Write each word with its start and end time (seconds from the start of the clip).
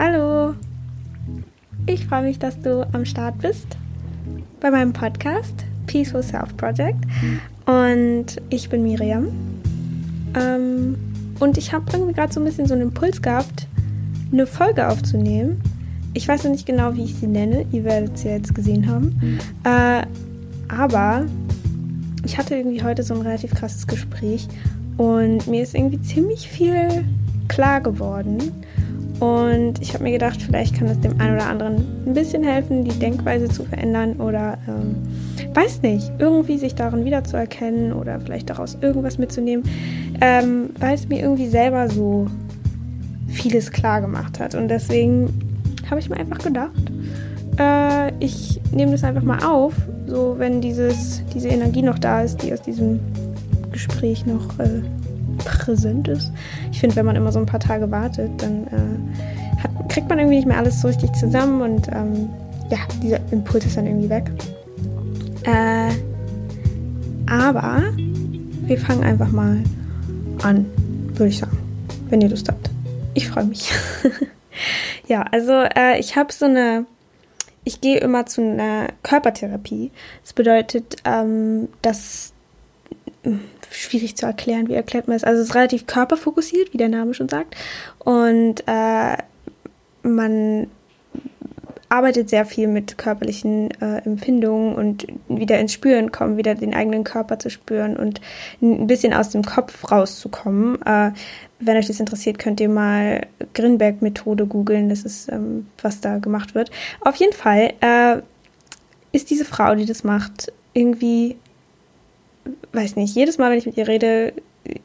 Hallo! 0.00 0.54
Ich 1.86 2.06
freue 2.06 2.22
mich, 2.22 2.38
dass 2.38 2.60
du 2.60 2.86
am 2.92 3.04
Start 3.04 3.36
bist 3.40 3.66
bei 4.60 4.70
meinem 4.70 4.92
Podcast 4.92 5.64
Peaceful 5.88 6.22
Self 6.22 6.56
Project. 6.56 7.04
Und 7.66 8.26
ich 8.48 8.68
bin 8.68 8.84
Miriam. 8.84 9.26
Ähm, 10.36 10.94
und 11.40 11.58
ich 11.58 11.72
habe 11.72 11.84
irgendwie 11.92 12.12
gerade 12.12 12.32
so 12.32 12.38
ein 12.38 12.44
bisschen 12.44 12.66
so 12.66 12.74
einen 12.74 12.84
Impuls 12.84 13.20
gehabt, 13.20 13.66
eine 14.32 14.46
Folge 14.46 14.86
aufzunehmen. 14.86 15.60
Ich 16.14 16.28
weiß 16.28 16.44
noch 16.44 16.52
nicht 16.52 16.66
genau, 16.66 16.94
wie 16.94 17.02
ich 17.02 17.16
sie 17.16 17.26
nenne. 17.26 17.66
Ihr 17.72 17.82
werdet 17.82 18.18
sie 18.18 18.28
jetzt 18.28 18.54
gesehen 18.54 18.88
haben. 18.88 19.40
Äh, 19.64 20.06
aber 20.68 21.26
ich 22.24 22.38
hatte 22.38 22.54
irgendwie 22.54 22.84
heute 22.84 23.02
so 23.02 23.14
ein 23.14 23.22
relativ 23.22 23.52
krasses 23.52 23.88
Gespräch 23.88 24.46
und 24.96 25.48
mir 25.48 25.64
ist 25.64 25.74
irgendwie 25.74 26.00
ziemlich 26.02 26.48
viel 26.48 27.04
klar 27.48 27.80
geworden. 27.80 28.38
Und 29.20 29.80
ich 29.80 29.94
habe 29.94 30.04
mir 30.04 30.12
gedacht, 30.12 30.40
vielleicht 30.40 30.76
kann 30.76 30.86
es 30.86 31.00
dem 31.00 31.20
einen 31.20 31.36
oder 31.36 31.46
anderen 31.46 31.84
ein 32.06 32.14
bisschen 32.14 32.44
helfen, 32.44 32.84
die 32.84 32.96
Denkweise 32.98 33.48
zu 33.48 33.64
verändern 33.64 34.14
oder 34.20 34.58
ähm, 34.68 34.96
weiß 35.54 35.82
nicht, 35.82 36.12
irgendwie 36.18 36.58
sich 36.58 36.74
darin 36.74 37.04
wiederzuerkennen 37.04 37.92
oder 37.92 38.20
vielleicht 38.20 38.48
daraus 38.50 38.78
irgendwas 38.80 39.18
mitzunehmen, 39.18 39.64
ähm, 40.20 40.70
weil 40.78 40.94
es 40.94 41.08
mir 41.08 41.20
irgendwie 41.20 41.48
selber 41.48 41.88
so 41.88 42.26
vieles 43.28 43.72
klar 43.72 44.00
gemacht 44.00 44.38
hat. 44.38 44.54
Und 44.54 44.68
deswegen 44.68 45.28
habe 45.90 46.00
ich 46.00 46.08
mir 46.08 46.16
einfach 46.16 46.38
gedacht, 46.38 46.92
äh, 47.58 48.12
ich 48.20 48.60
nehme 48.72 48.92
das 48.92 49.04
einfach 49.04 49.22
mal 49.22 49.42
auf, 49.44 49.74
so 50.06 50.36
wenn 50.38 50.60
dieses, 50.60 51.22
diese 51.34 51.48
Energie 51.48 51.82
noch 51.82 51.98
da 51.98 52.22
ist, 52.22 52.42
die 52.42 52.52
aus 52.52 52.62
diesem 52.62 53.00
Gespräch 53.72 54.26
noch 54.26 54.58
äh, 54.58 54.82
präsent 55.38 56.08
ist. 56.08 56.32
Ich 56.78 56.80
finde, 56.80 56.94
wenn 56.94 57.06
man 57.06 57.16
immer 57.16 57.32
so 57.32 57.40
ein 57.40 57.46
paar 57.46 57.58
Tage 57.58 57.90
wartet, 57.90 58.30
dann 58.40 58.68
äh, 58.68 59.60
hat, 59.60 59.88
kriegt 59.88 60.08
man 60.08 60.20
irgendwie 60.20 60.36
nicht 60.36 60.46
mehr 60.46 60.58
alles 60.58 60.80
so 60.80 60.86
richtig 60.86 61.12
zusammen 61.12 61.60
und 61.60 61.88
ähm, 61.88 62.28
ja, 62.70 62.78
dieser 63.02 63.18
Impuls 63.32 63.66
ist 63.66 63.76
dann 63.76 63.88
irgendwie 63.88 64.08
weg. 64.08 64.30
Äh, 65.42 65.90
aber 67.28 67.82
wir 68.64 68.78
fangen 68.78 69.02
einfach 69.02 69.32
mal 69.32 69.60
an, 70.44 70.66
würde 71.14 71.30
ich 71.30 71.38
sagen, 71.38 71.58
wenn 72.10 72.20
ihr 72.20 72.28
Lust 72.28 72.48
habt. 72.48 72.70
Ich 73.14 73.26
freue 73.26 73.46
mich. 73.46 73.72
ja, 75.08 75.22
also 75.32 75.54
äh, 75.54 75.98
ich 75.98 76.14
habe 76.14 76.32
so 76.32 76.44
eine, 76.44 76.86
ich 77.64 77.80
gehe 77.80 77.98
immer 77.98 78.24
zu 78.26 78.40
einer 78.40 78.86
Körpertherapie. 79.02 79.90
Das 80.22 80.32
bedeutet, 80.32 80.94
ähm, 81.04 81.70
dass 81.82 82.34
schwierig 83.70 84.16
zu 84.16 84.26
erklären. 84.26 84.68
Wie 84.68 84.74
erklärt 84.74 85.08
man 85.08 85.16
es? 85.16 85.24
Also 85.24 85.42
es 85.42 85.48
ist 85.48 85.54
relativ 85.54 85.86
körperfokussiert, 85.86 86.72
wie 86.72 86.78
der 86.78 86.88
Name 86.88 87.14
schon 87.14 87.28
sagt. 87.28 87.56
Und 87.98 88.62
äh, 88.66 89.16
man 90.02 90.68
arbeitet 91.88 92.28
sehr 92.28 92.44
viel 92.44 92.68
mit 92.68 92.98
körperlichen 92.98 93.70
äh, 93.80 93.98
Empfindungen 94.04 94.74
und 94.74 95.06
wieder 95.28 95.58
ins 95.58 95.72
Spüren 95.72 96.12
kommen, 96.12 96.36
wieder 96.36 96.54
den 96.54 96.74
eigenen 96.74 97.02
Körper 97.02 97.38
zu 97.38 97.50
spüren 97.50 97.96
und 97.96 98.20
ein 98.60 98.86
bisschen 98.86 99.14
aus 99.14 99.30
dem 99.30 99.42
Kopf 99.42 99.90
rauszukommen. 99.90 100.80
Äh, 100.84 101.12
wenn 101.60 101.76
euch 101.76 101.86
das 101.86 102.00
interessiert, 102.00 102.38
könnt 102.38 102.60
ihr 102.60 102.68
mal 102.68 103.26
Grinberg-Methode 103.54 104.46
googeln. 104.46 104.90
Das 104.90 105.02
ist, 105.02 105.32
ähm, 105.32 105.66
was 105.82 106.00
da 106.00 106.18
gemacht 106.18 106.54
wird. 106.54 106.70
Auf 107.00 107.16
jeden 107.16 107.32
Fall 107.32 107.72
äh, 107.80 108.20
ist 109.12 109.30
diese 109.30 109.44
Frau, 109.44 109.74
die 109.74 109.86
das 109.86 110.04
macht, 110.04 110.52
irgendwie 110.74 111.36
weiß 112.72 112.96
nicht, 112.96 113.14
jedes 113.14 113.38
Mal, 113.38 113.50
wenn 113.50 113.58
ich 113.58 113.66
mit 113.66 113.76
ihr 113.76 113.88
rede, 113.88 114.32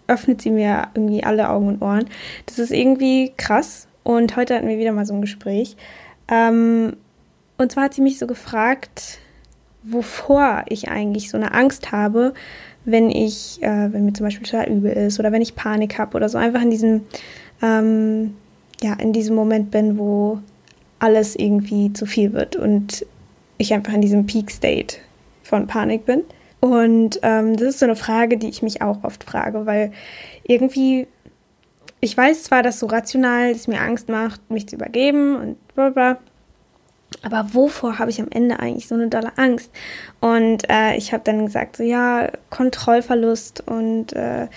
öffnet 0.08 0.42
sie 0.42 0.52
mir 0.52 0.88
irgendwie 0.94 1.24
alle 1.24 1.50
Augen 1.50 1.68
und 1.68 1.82
Ohren. 1.82 2.06
Das 2.46 2.60
ist 2.60 2.72
irgendwie 2.72 3.32
krass. 3.38 3.88
Und 4.04 4.36
heute 4.36 4.56
hatten 4.56 4.68
wir 4.68 4.78
wieder 4.78 4.92
mal 4.92 5.06
so 5.06 5.14
ein 5.14 5.22
Gespräch. 5.22 5.76
Ähm, 6.28 6.96
und 7.58 7.72
zwar 7.72 7.86
hat 7.86 7.94
sie 7.94 8.02
mich 8.02 8.20
so 8.20 8.28
gefragt, 8.28 9.20
wovor 9.84 10.64
ich 10.70 10.90
eigentlich 10.90 11.30
so 11.30 11.38
eine 11.38 11.54
Angst 11.54 11.92
habe, 11.92 12.34
wenn 12.86 13.10
ich, 13.10 13.62
äh, 13.62 13.94
wenn 13.94 14.06
mir 14.06 14.14
zum 14.14 14.26
Beispiel 14.26 14.48
total 14.48 14.70
übel 14.70 14.92
ist 14.92 15.20
oder 15.20 15.32
wenn 15.32 15.42
ich 15.42 15.56
Panik 15.56 15.98
habe 15.98 16.16
oder 16.18 16.30
so, 16.30 16.38
einfach 16.38 16.62
in 16.62 16.72
diesem, 16.72 17.02
ähm, 17.62 18.36
ja, 18.82 18.94
in 18.94 19.14
diesem 19.14 19.36
Moment 19.36 19.72
bin, 19.72 19.98
wo 19.98 20.40
alles 21.00 21.36
irgendwie 21.36 21.94
zu 21.94 22.06
viel 22.06 22.34
wird 22.34 22.56
und 22.56 23.06
ich 23.58 23.74
einfach 23.74 23.94
in 23.94 24.02
diesem 24.02 24.26
Peak 24.26 24.52
State 24.52 24.98
von 25.44 25.68
Panik 25.68 26.06
bin. 26.06 26.24
Und 26.64 27.20
ähm, 27.24 27.58
das 27.58 27.68
ist 27.68 27.80
so 27.80 27.86
eine 27.86 27.98
Frage, 27.98 28.38
die 28.38 28.48
ich 28.48 28.62
mich 28.62 28.82
auch 28.82 29.04
oft 29.04 29.26
frage, 29.26 29.66
weil 29.66 29.92
irgendwie, 30.48 31.08
ich 32.00 32.16
weiß 32.16 32.44
zwar, 32.44 32.64
dass 32.64 32.80
so 32.80 32.86
rational 32.86 33.52
es 33.52 33.68
mir 33.68 33.82
Angst 33.82 34.08
macht, 34.08 34.50
mich 34.50 34.70
zu 34.70 34.78
übergeben 34.78 35.36
und 35.36 35.68
bla 35.76 35.90
bla, 35.90 36.20
aber 37.22 37.54
wovor 37.54 38.00
habe 38.00 38.12
ich 38.12 38.22
am 38.22 38.30
Ende 38.30 38.62
eigentlich 38.62 38.88
so 38.88 38.96
eine 38.96 39.10
dolle 39.10 39.38
Angst? 39.38 39.72
Und 40.22 40.70
äh, 40.70 40.96
ich 40.96 41.12
habe 41.12 41.26
dann 41.26 41.46
gesagt, 41.46 41.76
so 41.76 41.84
ja, 41.84 42.32
Kontrollverlust 42.50 43.68
und 43.68 44.14
äh, 44.14 44.48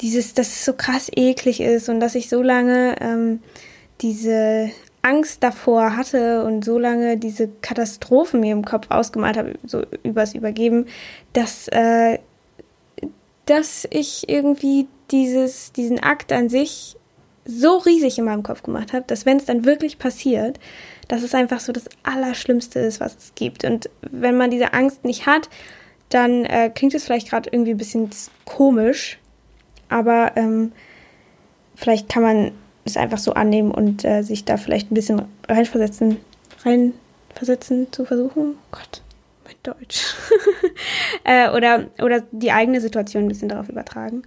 dieses, 0.00 0.32
dass 0.32 0.46
es 0.46 0.64
so 0.64 0.72
krass 0.72 1.10
eklig 1.14 1.60
ist 1.60 1.90
und 1.90 2.00
dass 2.00 2.14
ich 2.14 2.30
so 2.30 2.40
lange 2.40 2.96
ähm, 3.02 3.40
diese 4.00 4.70
Angst 5.02 5.42
davor 5.42 5.96
hatte 5.96 6.44
und 6.44 6.64
so 6.64 6.78
lange 6.78 7.16
diese 7.16 7.48
Katastrophen 7.48 8.40
mir 8.40 8.52
im 8.52 8.64
Kopf 8.64 8.86
ausgemalt 8.90 9.36
habe, 9.36 9.54
so 9.64 9.82
übers 10.02 10.34
Übergeben, 10.34 10.86
dass, 11.32 11.68
äh, 11.68 12.18
dass 13.46 13.88
ich 13.90 14.28
irgendwie 14.28 14.88
dieses, 15.10 15.72
diesen 15.72 16.00
Akt 16.00 16.32
an 16.32 16.48
sich 16.48 16.96
so 17.44 17.78
riesig 17.78 18.18
in 18.18 18.26
meinem 18.26 18.42
Kopf 18.42 18.62
gemacht 18.62 18.92
habe, 18.92 19.04
dass 19.06 19.26
wenn 19.26 19.38
es 19.38 19.46
dann 19.46 19.64
wirklich 19.64 19.98
passiert, 19.98 20.60
dass 21.08 21.22
es 21.22 21.34
einfach 21.34 21.60
so 21.60 21.72
das 21.72 21.86
Allerschlimmste 22.02 22.78
ist, 22.78 23.00
was 23.00 23.16
es 23.16 23.34
gibt. 23.34 23.64
Und 23.64 23.90
wenn 24.02 24.36
man 24.36 24.50
diese 24.50 24.72
Angst 24.72 25.04
nicht 25.04 25.26
hat, 25.26 25.48
dann 26.10 26.44
äh, 26.44 26.70
klingt 26.70 26.94
es 26.94 27.04
vielleicht 27.04 27.30
gerade 27.30 27.50
irgendwie 27.50 27.72
ein 27.72 27.78
bisschen 27.78 28.10
komisch, 28.44 29.18
aber 29.88 30.32
ähm, 30.36 30.72
vielleicht 31.74 32.08
kann 32.08 32.22
man 32.22 32.52
es 32.84 32.96
einfach 32.96 33.18
so 33.18 33.34
annehmen 33.34 33.70
und 33.70 34.04
äh, 34.04 34.22
sich 34.22 34.44
da 34.44 34.56
vielleicht 34.56 34.90
ein 34.90 34.94
bisschen 34.94 35.22
reinversetzen, 35.48 36.18
reinversetzen 36.64 37.92
zu 37.92 38.04
versuchen. 38.04 38.56
Gott, 38.70 39.02
mein 39.44 39.54
Deutsch. 39.62 40.14
äh, 41.24 41.50
oder, 41.50 41.86
oder 42.02 42.22
die 42.32 42.52
eigene 42.52 42.80
Situation 42.80 43.24
ein 43.24 43.28
bisschen 43.28 43.48
darauf 43.48 43.68
übertragen. 43.68 44.22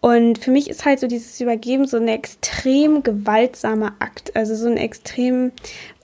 Und 0.00 0.36
für 0.36 0.50
mich 0.50 0.68
ist 0.68 0.84
halt 0.84 1.00
so 1.00 1.06
dieses 1.06 1.40
Übergeben 1.40 1.86
so 1.86 1.96
ein 1.96 2.08
extrem 2.08 3.02
gewaltsamer 3.02 3.94
Akt. 4.00 4.36
Also 4.36 4.54
so 4.54 4.68
ein 4.68 4.76
extrem, 4.76 5.50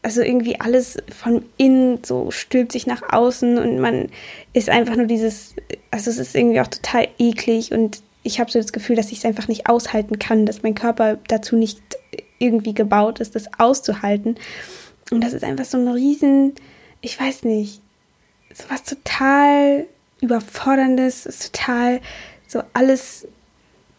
also 0.00 0.22
irgendwie 0.22 0.58
alles 0.58 0.96
von 1.14 1.44
innen 1.58 2.02
so 2.02 2.30
stülpt 2.30 2.72
sich 2.72 2.86
nach 2.86 3.02
außen 3.12 3.58
und 3.58 3.78
man 3.78 4.08
ist 4.54 4.70
einfach 4.70 4.96
nur 4.96 5.04
dieses, 5.04 5.54
also 5.90 6.10
es 6.10 6.16
ist 6.16 6.34
irgendwie 6.34 6.62
auch 6.62 6.68
total 6.68 7.08
eklig 7.18 7.72
und 7.72 8.02
ich 8.22 8.40
habe 8.40 8.50
so 8.50 8.58
das 8.58 8.72
Gefühl, 8.72 8.96
dass 8.96 9.12
ich 9.12 9.18
es 9.18 9.24
einfach 9.24 9.48
nicht 9.48 9.68
aushalten 9.68 10.18
kann, 10.18 10.46
dass 10.46 10.62
mein 10.62 10.74
Körper 10.74 11.18
dazu 11.28 11.56
nicht 11.56 11.80
irgendwie 12.38 12.74
gebaut 12.74 13.20
ist, 13.20 13.34
das 13.34 13.48
auszuhalten. 13.58 14.36
Und 15.10 15.22
das 15.22 15.32
ist 15.32 15.44
einfach 15.44 15.64
so 15.64 15.78
ein 15.78 15.88
riesen, 15.88 16.54
ich 17.00 17.18
weiß 17.18 17.44
nicht, 17.44 17.80
so 18.52 18.64
was 18.68 18.82
total 18.82 19.86
überforderndes, 20.20 21.26
ist 21.26 21.52
total 21.52 22.00
so 22.46 22.62
alles 22.72 23.26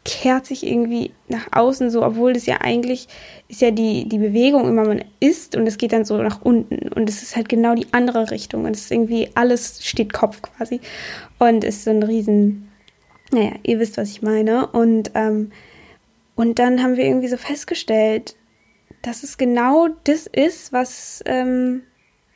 kehrt 0.04 0.48
sich 0.48 0.66
irgendwie 0.66 1.12
nach 1.28 1.48
außen 1.52 1.92
so, 1.92 2.04
obwohl 2.04 2.34
das 2.34 2.48
ja 2.48 2.62
eigentlich 2.62 3.08
ist 3.48 3.62
ja 3.62 3.70
die, 3.70 4.10
die 4.10 4.18
Bewegung 4.18 4.68
immer, 4.68 4.84
man 4.84 5.04
isst 5.20 5.56
und 5.56 5.68
es 5.68 5.78
geht 5.78 5.94
dann 5.94 6.06
so 6.06 6.18
nach 6.18 6.42
unten 6.42 6.88
und 6.90 7.08
es 7.08 7.22
ist 7.22 7.36
halt 7.36 7.50
genau 7.50 7.76
die 7.76 7.86
andere 7.92 8.32
Richtung 8.32 8.66
und 8.66 8.76
es 8.76 8.86
ist 8.86 8.92
irgendwie 8.92 9.30
alles 9.36 9.86
steht 9.86 10.12
Kopf 10.12 10.42
quasi 10.42 10.82
und 11.38 11.64
ist 11.64 11.84
so 11.84 11.92
ein 11.92 12.02
riesen 12.02 12.71
naja, 13.32 13.54
ihr 13.64 13.80
wisst, 13.80 13.98
was 13.98 14.10
ich 14.10 14.22
meine. 14.22 14.68
Und, 14.68 15.12
ähm, 15.16 15.52
und 16.36 16.60
dann 16.60 16.84
haben 16.84 16.98
wir 16.98 17.06
irgendwie 17.06 17.28
so 17.28 17.38
festgestellt, 17.38 18.36
dass 19.02 19.24
es 19.24 19.38
genau 19.38 19.88
das 20.04 20.28
ist, 20.28 20.74
was 20.74 21.24
ähm, 21.26 21.84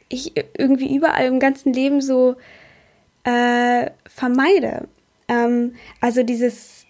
ich 0.09 0.33
irgendwie 0.57 0.95
überall 0.95 1.25
im 1.25 1.39
ganzen 1.39 1.73
Leben 1.73 2.01
so 2.01 2.35
äh, 3.23 3.89
vermeide. 4.07 4.87
Ähm, 5.27 5.75
also 6.01 6.23
dieses, 6.23 6.85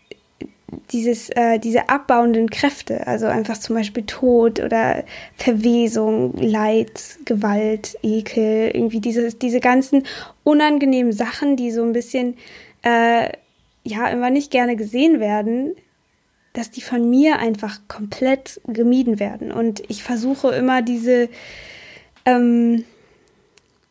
dieses, 0.92 1.30
äh, 1.30 1.60
diese 1.60 1.90
abbauenden 1.90 2.50
Kräfte, 2.50 3.08
also 3.08 3.28
einfach 3.28 3.58
zum 3.58 3.76
Beispiel 3.76 4.06
Tod 4.06 4.60
oder 4.60 5.04
Verwesung, 5.36 6.34
Leid, 6.38 7.18
Gewalt, 7.26 7.98
Ekel, 8.04 8.72
irgendwie 8.74 9.00
diese, 9.00 9.34
diese 9.34 9.60
ganzen 9.60 10.04
unangenehmen 10.44 11.12
Sachen, 11.12 11.56
die 11.56 11.72
so 11.72 11.84
ein 11.84 11.94
bisschen 11.94 12.38
äh, 12.82 13.30
ja 13.86 14.08
immer 14.08 14.30
nicht 14.30 14.52
gerne 14.52 14.76
gesehen 14.76 15.20
werden, 15.20 15.76
dass 16.54 16.72
die 16.72 16.82
von 16.82 17.10
mir 17.10 17.40
einfach 17.40 17.80
komplett 17.88 18.60
gemieden 18.68 19.20
werden. 19.20 19.52
Und 19.52 19.84
ich 19.90 20.04
versuche 20.04 20.50
immer 20.56 20.82
diese, 20.82 21.30
ähm, 22.26 22.84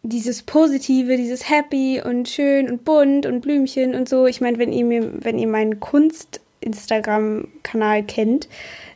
dieses 0.02 0.42
Positive, 0.42 1.16
dieses 1.16 1.48
Happy 1.48 2.02
und 2.04 2.28
schön 2.28 2.70
und 2.70 2.84
bunt 2.84 3.26
und 3.26 3.40
Blümchen 3.40 3.94
und 3.94 4.08
so. 4.08 4.26
Ich 4.26 4.40
meine, 4.40 4.58
wenn 4.58 4.72
ihr 4.72 5.24
wenn 5.24 5.38
ihr 5.38 5.48
meinen 5.48 5.80
Kunst 5.80 6.40
Instagram-Kanal 6.60 8.02
kennt, 8.04 8.48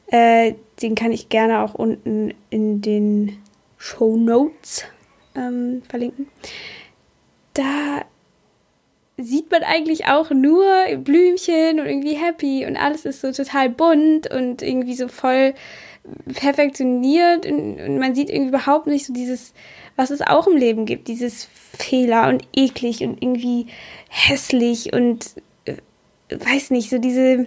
äh, 0.09 0.55
den 0.83 0.95
kann 0.95 1.13
ich 1.13 1.29
gerne 1.29 1.61
auch 1.61 1.75
unten 1.75 2.35
in 2.51 2.81
den 2.81 3.39
Show 3.77 4.17
Notes 4.17 4.85
ähm, 5.37 5.83
verlinken. 5.89 6.29
Da 7.55 8.05
sieht 9.19 9.51
man 9.51 9.65
eigentlich 9.65 10.07
auch 10.07 10.31
nur 10.31 10.65
Blümchen 10.99 11.81
und 11.81 11.87
irgendwie 11.87 12.15
happy 12.15 12.65
und 12.65 12.77
alles 12.77 13.05
ist 13.05 13.21
so 13.21 13.33
total 13.33 13.69
bunt 13.69 14.33
und 14.33 14.63
irgendwie 14.63 14.95
so 14.95 15.09
voll 15.09 15.55
perfektioniert 16.35 17.45
und, 17.45 17.81
und 17.81 17.99
man 17.99 18.15
sieht 18.15 18.31
irgendwie 18.31 18.51
überhaupt 18.51 18.87
nicht 18.87 19.05
so 19.05 19.13
dieses, 19.13 19.53
was 19.97 20.11
es 20.11 20.23
auch 20.23 20.47
im 20.47 20.57
Leben 20.57 20.87
gibt, 20.87 21.09
dieses 21.09 21.49
Fehler 21.77 22.29
und 22.29 22.45
eklig 22.55 23.03
und 23.03 23.21
irgendwie 23.23 23.67
hässlich 24.09 24.93
und 24.93 25.35
äh, 25.65 25.75
weiß 26.31 26.71
nicht, 26.71 26.89
so 26.89 26.99
diese, 26.99 27.47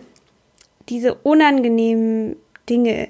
diese 0.89 1.15
unangenehmen 1.15 2.35
Dinge 2.69 3.09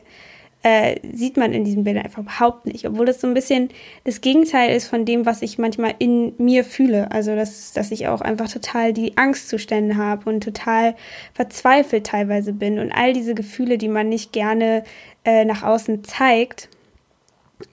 äh, 0.63 1.00
sieht 1.13 1.38
man 1.38 1.54
in 1.54 1.63
diesem 1.63 1.84
Bild 1.84 1.98
einfach 1.98 2.22
überhaupt 2.22 2.68
nicht, 2.68 2.88
obwohl 2.88 3.06
das 3.06 3.19
so 3.19 3.28
ein 3.28 3.34
bisschen 3.34 3.69
das 4.04 4.22
Gegenteil 4.22 4.75
ist 4.75 4.88
von 4.88 5.06
dem, 5.06 5.25
was 5.25 5.42
ich 5.42 5.58
manchmal 5.58 5.96
in 5.98 6.34
mir 6.38 6.63
fühle. 6.63 7.12
Also, 7.12 7.36
dass, 7.36 7.74
dass 7.74 7.92
ich 7.92 8.08
auch 8.08 8.22
einfach 8.22 8.50
total 8.50 8.94
die 8.94 9.18
Angstzustände 9.18 9.98
habe 9.98 10.30
und 10.30 10.44
total 10.44 10.96
verzweifelt 11.34 12.06
teilweise 12.06 12.54
bin 12.54 12.78
und 12.78 12.92
all 12.92 13.13
diese 13.13 13.34
Gefühle, 13.34 13.78
die 13.78 13.88
man 13.88 14.10
nicht 14.10 14.34
gerne 14.34 14.84
äh, 15.25 15.46
nach 15.46 15.63
außen 15.63 16.04
zeigt. 16.04 16.69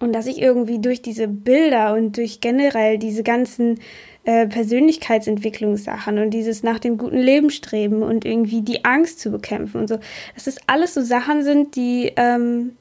Und 0.01 0.15
dass 0.15 0.27
ich 0.27 0.41
irgendwie 0.41 0.79
durch 0.79 1.03
diese 1.03 1.29
Bilder 1.29 1.95
und 1.95 2.17
durch 2.17 2.41
generell 2.41 2.99
diese 2.99 3.23
ganzen 3.23 3.81
äh, 4.25 4.47
Persönlichkeitsentwicklungssachen 4.47 6.19
und 6.19 6.31
dieses 6.31 6.63
nach 6.63 6.79
dem 6.79 6.99
guten 6.99 7.19
Leben 7.19 7.49
streben 7.49 8.03
und 8.03 8.27
irgendwie 8.27 8.61
die 8.61 8.85
Angst 8.85 9.21
zu 9.21 9.31
bekämpfen 9.31 9.81
und 9.81 9.89
so, 9.89 9.99
dass 10.35 10.45
das 10.45 10.57
alles 10.67 10.95
so 10.95 11.01
Sachen 11.03 11.43
sind, 11.43 11.77
die, 11.77 12.13
ähm, 12.17 12.77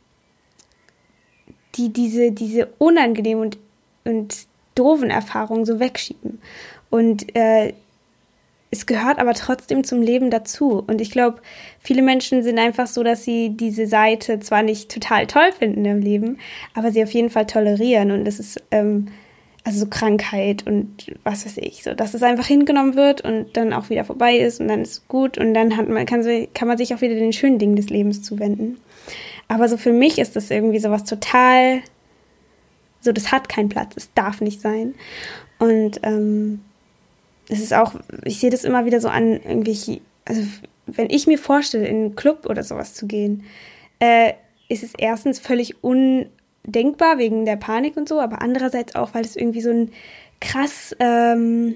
die 1.78 1.94
diese, 1.94 2.32
diese 2.32 2.68
unangenehmen 2.78 3.44
und, 3.44 3.58
und 4.04 4.36
doofen 4.76 5.10
Erfahrungen 5.10 5.66
so 5.66 5.80
wegschieben. 5.80 6.40
Und 6.90 7.36
äh, 7.36 7.74
es 8.70 8.86
gehört 8.86 9.20
aber 9.20 9.34
trotzdem 9.34 9.84
zum 9.84 10.02
Leben 10.02 10.30
dazu. 10.30 10.84
Und 10.86 11.00
ich 11.00 11.12
glaube, 11.12 11.42
viele 11.80 12.02
Menschen 12.02 12.44
sind 12.44 12.60
einfach 12.60 12.88
so, 12.88 13.04
dass 13.04 13.24
sie 13.24 13.52
diese 13.52 13.88
Seite 13.88 14.40
zwar 14.40 14.62
nicht 14.62 14.92
total 14.92 15.28
toll 15.28 15.52
finden 15.58 15.86
im 15.86 16.02
Leben, 16.02 16.38
aber 16.74 16.92
sie 16.92 17.04
auf 17.04 17.12
jeden 17.12 17.30
Fall 17.30 17.46
tolerieren. 17.46 18.12
Und 18.12 18.26
das 18.26 18.40
ist 18.40 18.62
ähm, 18.72 19.08
also 19.68 19.82
so 19.82 19.88
Krankheit 19.88 20.66
und 20.66 21.14
was 21.26 21.46
weiß 21.46 21.58
ich, 21.58 21.84
so, 21.84 21.94
dass 21.94 22.14
es 22.14 22.24
einfach 22.24 22.46
hingenommen 22.46 22.96
wird 22.96 23.20
und 23.20 23.58
dann 23.58 23.74
auch 23.74 23.90
wieder 23.90 24.06
vorbei 24.06 24.38
ist 24.38 24.62
und 24.62 24.70
dann 24.70 24.82
ist 24.82 24.92
es 24.92 25.08
gut 25.10 25.38
und 25.38 25.54
dann 25.54 25.76
hat 25.76 25.90
man, 25.90 26.06
kann, 26.06 26.24
kann 26.54 26.70
man 26.70 26.78
sich 26.78 26.94
auch 26.96 27.02
wieder 27.02 27.16
den 27.16 27.34
schönen 27.34 27.60
Dingen 27.60 27.76
des 27.76 27.90
Lebens 27.90 28.22
zuwenden. 28.22 28.78
Aber 29.48 29.70
so 29.70 29.78
für 29.78 29.94
mich 29.94 30.20
ist 30.20 30.36
das 30.36 30.52
irgendwie 30.52 30.80
sowas 30.80 31.04
total, 31.04 31.82
so, 33.02 33.12
das 33.12 33.32
hat 33.32 33.50
keinen 33.50 33.70
Platz, 33.70 33.94
es 33.96 34.14
darf 34.14 34.42
nicht 34.42 34.62
sein. 34.62 34.96
Und 35.60 36.00
ähm, 36.04 36.62
es 37.50 37.60
ist 37.60 37.74
auch, 37.74 37.96
ich 38.24 38.40
sehe 38.40 38.50
das 38.50 38.64
immer 38.64 38.86
wieder 38.86 39.00
so 39.00 39.08
an, 39.08 39.34
irgendwie, 39.34 40.02
also 40.26 40.42
wenn 40.86 41.10
ich 41.10 41.28
mir 41.28 41.38
vorstelle, 41.38 41.88
in 41.88 41.96
einen 41.96 42.16
Club 42.16 42.46
oder 42.50 42.64
sowas 42.64 42.94
zu 42.94 43.08
gehen, 43.08 43.44
äh, 44.00 44.34
ist 44.70 44.84
es 44.84 44.94
erstens 44.98 45.40
völlig 45.40 45.84
un 45.84 46.28
denkbar 46.66 47.18
wegen 47.18 47.46
der 47.46 47.56
Panik 47.56 47.96
und 47.96 48.10
so, 48.10 48.20
aber 48.20 48.42
andererseits 48.42 48.96
auch, 48.96 49.14
weil 49.14 49.24
es 49.24 49.36
irgendwie 49.36 49.62
so 49.62 49.70
ein 49.70 49.92
krass, 50.42 50.96
ähm, 51.00 51.76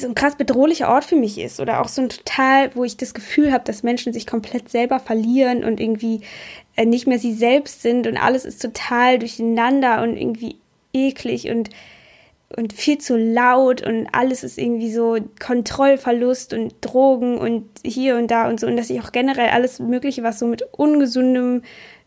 so 0.00 0.08
ein 0.08 0.14
krass 0.14 0.36
bedrohlicher 0.36 0.88
Ort 0.88 1.04
für 1.04 1.16
mich 1.16 1.38
ist 1.38 1.60
oder 1.60 1.80
auch 1.80 1.88
so 1.88 2.02
ein 2.02 2.08
total, 2.08 2.74
wo 2.74 2.84
ich 2.84 2.96
das 2.96 3.14
Gefühl 3.14 3.52
habe, 3.52 3.64
dass 3.64 3.82
Menschen 3.82 4.12
sich 4.12 4.26
komplett 4.26 4.68
selber 4.68 5.00
verlieren 5.00 5.64
und 5.64 5.80
irgendwie 5.80 6.20
äh, 6.76 6.84
nicht 6.84 7.06
mehr 7.06 7.18
sie 7.18 7.34
selbst 7.34 7.82
sind 7.82 8.06
und 8.06 8.16
alles 8.16 8.44
ist 8.44 8.62
total 8.62 9.18
durcheinander 9.18 10.02
und 10.02 10.16
irgendwie 10.16 10.56
eklig 10.92 11.50
und 11.50 11.70
und 12.56 12.72
viel 12.72 12.98
zu 12.98 13.16
laut 13.16 13.84
und 13.84 14.06
alles 14.12 14.44
ist 14.44 14.56
irgendwie 14.56 14.92
so 14.92 15.16
Kontrollverlust 15.40 16.54
und 16.54 16.74
Drogen 16.80 17.38
und 17.38 17.68
hier 17.84 18.16
und 18.16 18.30
da 18.30 18.48
und 18.48 18.60
so 18.60 18.68
und 18.68 18.76
dass 18.76 18.88
ich 18.88 19.00
auch 19.00 19.10
generell 19.10 19.48
alles 19.48 19.80
Mögliche, 19.80 20.22
was 20.22 20.38
so 20.38 20.46
mit 20.46 20.62
ungesundem 20.70 21.62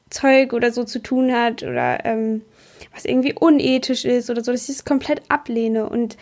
Zeug 0.10 0.54
oder 0.54 0.72
so 0.72 0.86
zu 0.86 1.00
tun 1.00 1.34
hat 1.34 1.62
oder 1.62 2.06
ähm, 2.06 2.42
was 2.94 3.06
irgendwie 3.06 3.34
unethisch 3.34 4.06
ist 4.06 4.30
oder 4.30 4.44
so, 4.44 4.52
dass 4.52 4.70
ich 4.70 4.76
es 4.76 4.86
komplett 4.86 5.22
ablehne. 5.30 5.90
Und 5.90 6.18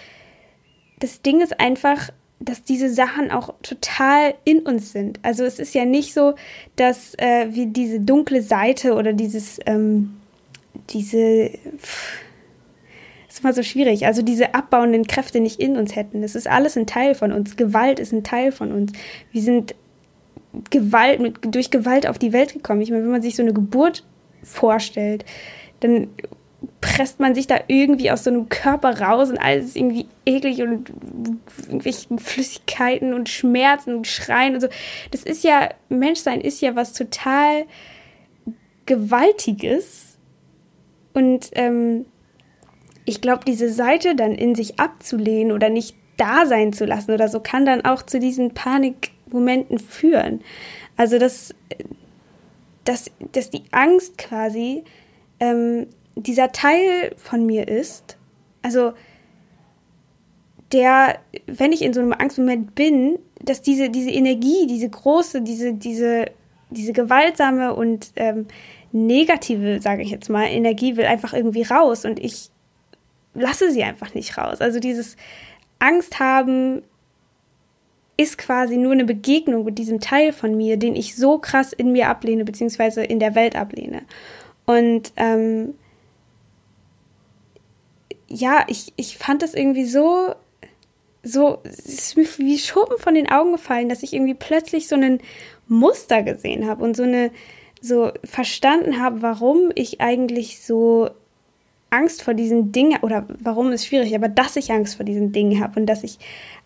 das 0.99 1.21
Ding 1.21 1.41
ist 1.41 1.59
einfach, 1.59 2.09
dass 2.39 2.63
diese 2.63 2.89
Sachen 2.89 3.31
auch 3.31 3.53
total 3.63 4.35
in 4.43 4.59
uns 4.59 4.91
sind. 4.91 5.19
Also 5.23 5.43
es 5.43 5.59
ist 5.59 5.73
ja 5.73 5.85
nicht 5.85 6.13
so, 6.13 6.35
dass 6.75 7.13
äh, 7.17 7.47
wir 7.49 7.65
diese 7.65 7.99
dunkle 7.99 8.41
Seite 8.41 8.93
oder 8.93 9.13
dieses, 9.13 9.59
ähm, 9.65 10.17
diese, 10.89 11.51
pff, 11.77 12.21
ist 13.37 13.43
immer 13.43 13.53
so 13.53 13.63
schwierig, 13.63 14.05
also 14.05 14.21
diese 14.21 14.53
abbauenden 14.53 15.05
Kräfte 15.07 15.39
nicht 15.39 15.59
in 15.59 15.77
uns 15.77 15.95
hätten. 15.95 16.21
Das 16.21 16.35
ist 16.35 16.47
alles 16.47 16.77
ein 16.77 16.87
Teil 16.87 17.15
von 17.15 17.31
uns. 17.31 17.55
Gewalt 17.55 17.99
ist 17.99 18.13
ein 18.13 18.23
Teil 18.23 18.51
von 18.51 18.71
uns. 18.71 18.91
Wir 19.31 19.41
sind 19.41 19.75
Gewalt, 20.69 21.19
mit, 21.19 21.37
durch 21.41 21.71
Gewalt 21.71 22.07
auf 22.07 22.17
die 22.17 22.33
Welt 22.33 22.53
gekommen. 22.53 22.81
Ich 22.81 22.89
meine, 22.89 23.03
wenn 23.03 23.11
man 23.11 23.21
sich 23.21 23.35
so 23.35 23.43
eine 23.43 23.53
Geburt 23.53 24.03
vorstellt, 24.43 25.25
dann 25.79 26.07
presst 26.81 27.19
man 27.19 27.35
sich 27.35 27.47
da 27.47 27.59
irgendwie 27.67 28.09
aus 28.11 28.23
so 28.23 28.29
einem 28.29 28.49
Körper 28.49 28.99
raus 28.99 29.29
und 29.29 29.37
alles 29.37 29.65
ist 29.65 29.75
irgendwie 29.75 30.07
eklig 30.25 30.61
und 30.61 30.91
irgendwelche 31.67 32.07
Flüssigkeiten 32.17 33.13
und 33.13 33.29
Schmerzen 33.29 33.95
und 33.95 34.07
Schreien 34.07 34.55
und 34.55 34.61
so. 34.61 34.67
Das 35.11 35.23
ist 35.23 35.43
ja, 35.43 35.69
Menschsein 35.89 36.41
ist 36.41 36.61
ja 36.61 36.75
was 36.75 36.93
total 36.93 37.65
Gewaltiges. 38.85 40.17
Und 41.13 41.49
ähm, 41.53 42.05
ich 43.05 43.21
glaube, 43.21 43.45
diese 43.45 43.71
Seite 43.71 44.15
dann 44.15 44.33
in 44.33 44.55
sich 44.55 44.79
abzulehnen 44.79 45.51
oder 45.51 45.69
nicht 45.69 45.95
da 46.17 46.45
sein 46.45 46.73
zu 46.73 46.85
lassen 46.85 47.11
oder 47.11 47.27
so, 47.27 47.39
kann 47.39 47.65
dann 47.65 47.85
auch 47.85 48.01
zu 48.01 48.19
diesen 48.19 48.53
Panik 48.53 49.11
Momenten 49.31 49.77
führen. 49.77 50.41
Also 50.95 51.19
dass, 51.19 51.53
dass, 52.83 53.11
dass 53.31 53.49
die 53.51 53.63
Angst 53.71 54.17
quasi 54.17 54.83
ähm, 55.39 55.87
dieser 56.23 56.51
Teil 56.51 57.13
von 57.17 57.45
mir 57.45 57.67
ist, 57.67 58.17
also 58.61 58.93
der, 60.71 61.19
wenn 61.45 61.71
ich 61.71 61.81
in 61.81 61.93
so 61.93 62.01
einem 62.01 62.13
Angstmoment 62.13 62.75
bin, 62.75 63.19
dass 63.41 63.61
diese, 63.61 63.89
diese 63.89 64.11
Energie, 64.11 64.67
diese 64.67 64.89
große, 64.89 65.41
diese, 65.41 65.73
diese, 65.73 66.25
diese 66.69 66.91
gewaltsame 66.91 67.73
und 67.73 68.11
ähm, 68.15 68.47
negative, 68.91 69.81
sage 69.81 70.01
ich 70.01 70.09
jetzt 70.09 70.29
mal, 70.29 70.45
Energie 70.45 70.97
will 70.97 71.05
einfach 71.05 71.33
irgendwie 71.33 71.63
raus 71.63 72.03
und 72.03 72.19
ich 72.19 72.49
lasse 73.33 73.71
sie 73.71 73.83
einfach 73.83 74.13
nicht 74.13 74.37
raus. 74.37 74.59
Also 74.59 74.79
dieses 74.79 75.15
Angst 75.79 76.19
haben, 76.19 76.81
ist 78.17 78.39
quasi 78.39 78.77
nur 78.77 78.93
eine 78.93 79.05
Begegnung 79.05 79.63
mit 79.63 79.77
diesem 79.77 79.99
Teil 79.99 80.33
von 80.33 80.57
mir, 80.57 80.77
den 80.77 80.95
ich 80.95 81.15
so 81.15 81.37
krass 81.37 81.71
in 81.71 81.91
mir 81.91 82.09
ablehne, 82.09 82.45
beziehungsweise 82.45 83.03
in 83.03 83.19
der 83.19 83.35
Welt 83.35 83.55
ablehne. 83.55 84.01
Und 84.65 85.13
ähm, 85.17 85.75
ja, 88.27 88.65
ich, 88.67 88.93
ich 88.95 89.17
fand 89.17 89.41
das 89.41 89.53
irgendwie 89.53 89.85
so, 89.85 90.33
so, 91.23 91.59
es 91.63 91.85
ist 91.85 92.17
mir 92.17 92.27
wie 92.37 92.57
Schuppen 92.57 92.97
von 92.97 93.15
den 93.15 93.29
Augen 93.29 93.53
gefallen, 93.53 93.89
dass 93.89 94.03
ich 94.03 94.13
irgendwie 94.13 94.33
plötzlich 94.33 94.87
so 94.87 94.95
ein 94.95 95.19
Muster 95.67 96.23
gesehen 96.23 96.67
habe 96.67 96.83
und 96.83 96.95
so 96.95 97.03
eine, 97.03 97.31
so 97.81 98.11
verstanden 98.23 98.99
habe, 99.01 99.21
warum 99.21 99.71
ich 99.75 100.01
eigentlich 100.01 100.61
so 100.61 101.09
Angst 101.89 102.21
vor 102.21 102.33
diesen 102.33 102.71
Dingen, 102.71 102.99
oder 103.01 103.25
warum 103.39 103.71
ist 103.71 103.85
schwierig, 103.85 104.13
aber 104.13 104.27
dass 104.27 104.55
ich 104.57 104.71
Angst 104.71 104.97
vor 104.97 105.05
diesen 105.05 105.31
Dingen 105.31 105.61
habe 105.61 105.79
und 105.79 105.85
dass 105.85 106.03
ich 106.03 106.19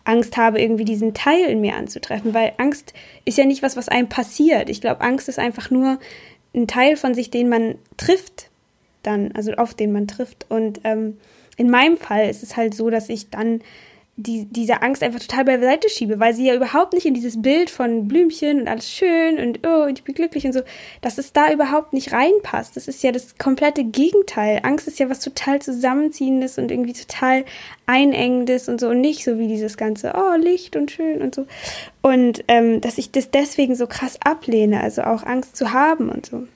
Angst 0.04 0.36
habe, 0.36 0.60
irgendwie 0.60 0.84
diesen 0.84 1.14
Teil 1.14 1.44
in 1.44 1.60
mir 1.60 1.76
anzutreffen, 1.76 2.34
weil 2.34 2.52
Angst 2.58 2.92
ist 3.24 3.38
ja 3.38 3.44
nicht 3.44 3.62
was, 3.62 3.76
was 3.76 3.88
einem 3.88 4.08
passiert. 4.08 4.68
Ich 4.68 4.80
glaube, 4.80 5.00
Angst 5.00 5.28
ist 5.28 5.38
einfach 5.38 5.70
nur 5.70 5.98
ein 6.54 6.66
Teil 6.66 6.96
von 6.96 7.14
sich, 7.14 7.30
den 7.30 7.48
man 7.48 7.76
trifft, 7.96 8.50
dann, 9.02 9.32
also 9.32 9.52
auf 9.52 9.74
den 9.74 9.92
man 9.92 10.08
trifft. 10.08 10.46
Und 10.48 10.80
ähm, 10.82 11.18
in 11.56 11.70
meinem 11.70 11.96
Fall 11.96 12.28
ist 12.28 12.42
es 12.42 12.56
halt 12.56 12.74
so, 12.74 12.90
dass 12.90 13.08
ich 13.08 13.30
dann 13.30 13.60
die, 14.16 14.44
diese 14.44 14.82
Angst 14.82 15.02
einfach 15.02 15.20
total 15.20 15.44
beiseite 15.46 15.88
schiebe, 15.88 16.20
weil 16.20 16.34
sie 16.34 16.46
ja 16.46 16.54
überhaupt 16.54 16.92
nicht 16.92 17.06
in 17.06 17.14
dieses 17.14 17.40
Bild 17.40 17.70
von 17.70 18.08
Blümchen 18.08 18.60
und 18.60 18.68
alles 18.68 18.90
schön 18.90 19.38
und 19.38 19.66
oh, 19.66 19.86
ich 19.86 20.04
bin 20.04 20.14
glücklich 20.14 20.44
und 20.44 20.52
so, 20.52 20.60
dass 21.00 21.16
es 21.16 21.32
da 21.32 21.50
überhaupt 21.50 21.94
nicht 21.94 22.12
reinpasst. 22.12 22.76
Das 22.76 22.88
ist 22.88 23.02
ja 23.02 23.10
das 23.10 23.38
komplette 23.38 23.84
Gegenteil. 23.84 24.60
Angst 24.64 24.86
ist 24.86 24.98
ja 24.98 25.08
was 25.08 25.20
total 25.20 25.62
Zusammenziehendes 25.62 26.58
und 26.58 26.70
irgendwie 26.70 26.92
total 26.92 27.46
Einengendes 27.86 28.68
und 28.68 28.80
so 28.80 28.88
und 28.88 29.00
nicht 29.00 29.24
so 29.24 29.38
wie 29.38 29.48
dieses 29.48 29.78
ganze, 29.78 30.12
oh, 30.14 30.36
Licht 30.36 30.76
und 30.76 30.90
schön 30.90 31.22
und 31.22 31.34
so. 31.34 31.46
Und 32.02 32.44
ähm, 32.48 32.82
dass 32.82 32.98
ich 32.98 33.12
das 33.12 33.30
deswegen 33.30 33.76
so 33.76 33.86
krass 33.86 34.18
ablehne, 34.22 34.82
also 34.82 35.02
auch 35.02 35.24
Angst 35.24 35.56
zu 35.56 35.72
haben 35.72 36.10
und 36.10 36.26
so. 36.26 36.46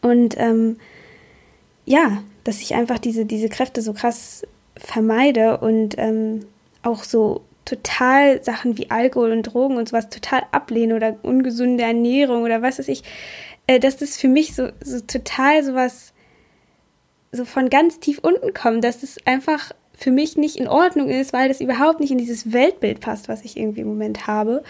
Und 0.00 0.38
ähm, 0.38 0.78
ja, 1.84 2.22
dass 2.46 2.60
ich 2.60 2.74
einfach 2.74 2.98
diese, 2.98 3.26
diese 3.26 3.48
Kräfte 3.48 3.82
so 3.82 3.92
krass 3.92 4.42
vermeide 4.76 5.58
und 5.58 5.96
ähm, 5.98 6.46
auch 6.82 7.02
so 7.02 7.42
total 7.64 8.42
Sachen 8.44 8.78
wie 8.78 8.90
Alkohol 8.90 9.32
und 9.32 9.42
Drogen 9.42 9.76
und 9.76 9.88
sowas 9.88 10.08
total 10.08 10.42
ablehne 10.52 10.94
oder 10.94 11.16
ungesunde 11.22 11.82
Ernährung 11.82 12.44
oder 12.44 12.62
was 12.62 12.78
weiß 12.78 12.88
ich, 12.88 13.02
äh, 13.66 13.80
dass 13.80 13.96
das 13.96 14.16
für 14.16 14.28
mich 14.28 14.54
so, 14.54 14.68
so 14.80 15.00
total 15.00 15.64
sowas 15.64 16.12
so 17.32 17.44
von 17.44 17.68
ganz 17.68 17.98
tief 17.98 18.20
unten 18.22 18.54
kommt, 18.54 18.84
dass 18.84 19.00
das 19.00 19.16
einfach 19.26 19.72
für 19.94 20.12
mich 20.12 20.36
nicht 20.36 20.56
in 20.56 20.68
Ordnung 20.68 21.08
ist, 21.08 21.32
weil 21.32 21.48
das 21.48 21.60
überhaupt 21.60 22.00
nicht 22.00 22.12
in 22.12 22.18
dieses 22.18 22.52
Weltbild 22.52 23.00
passt, 23.00 23.28
was 23.28 23.44
ich 23.44 23.56
irgendwie 23.56 23.80
im 23.80 23.88
Moment 23.88 24.26
habe. 24.26 24.62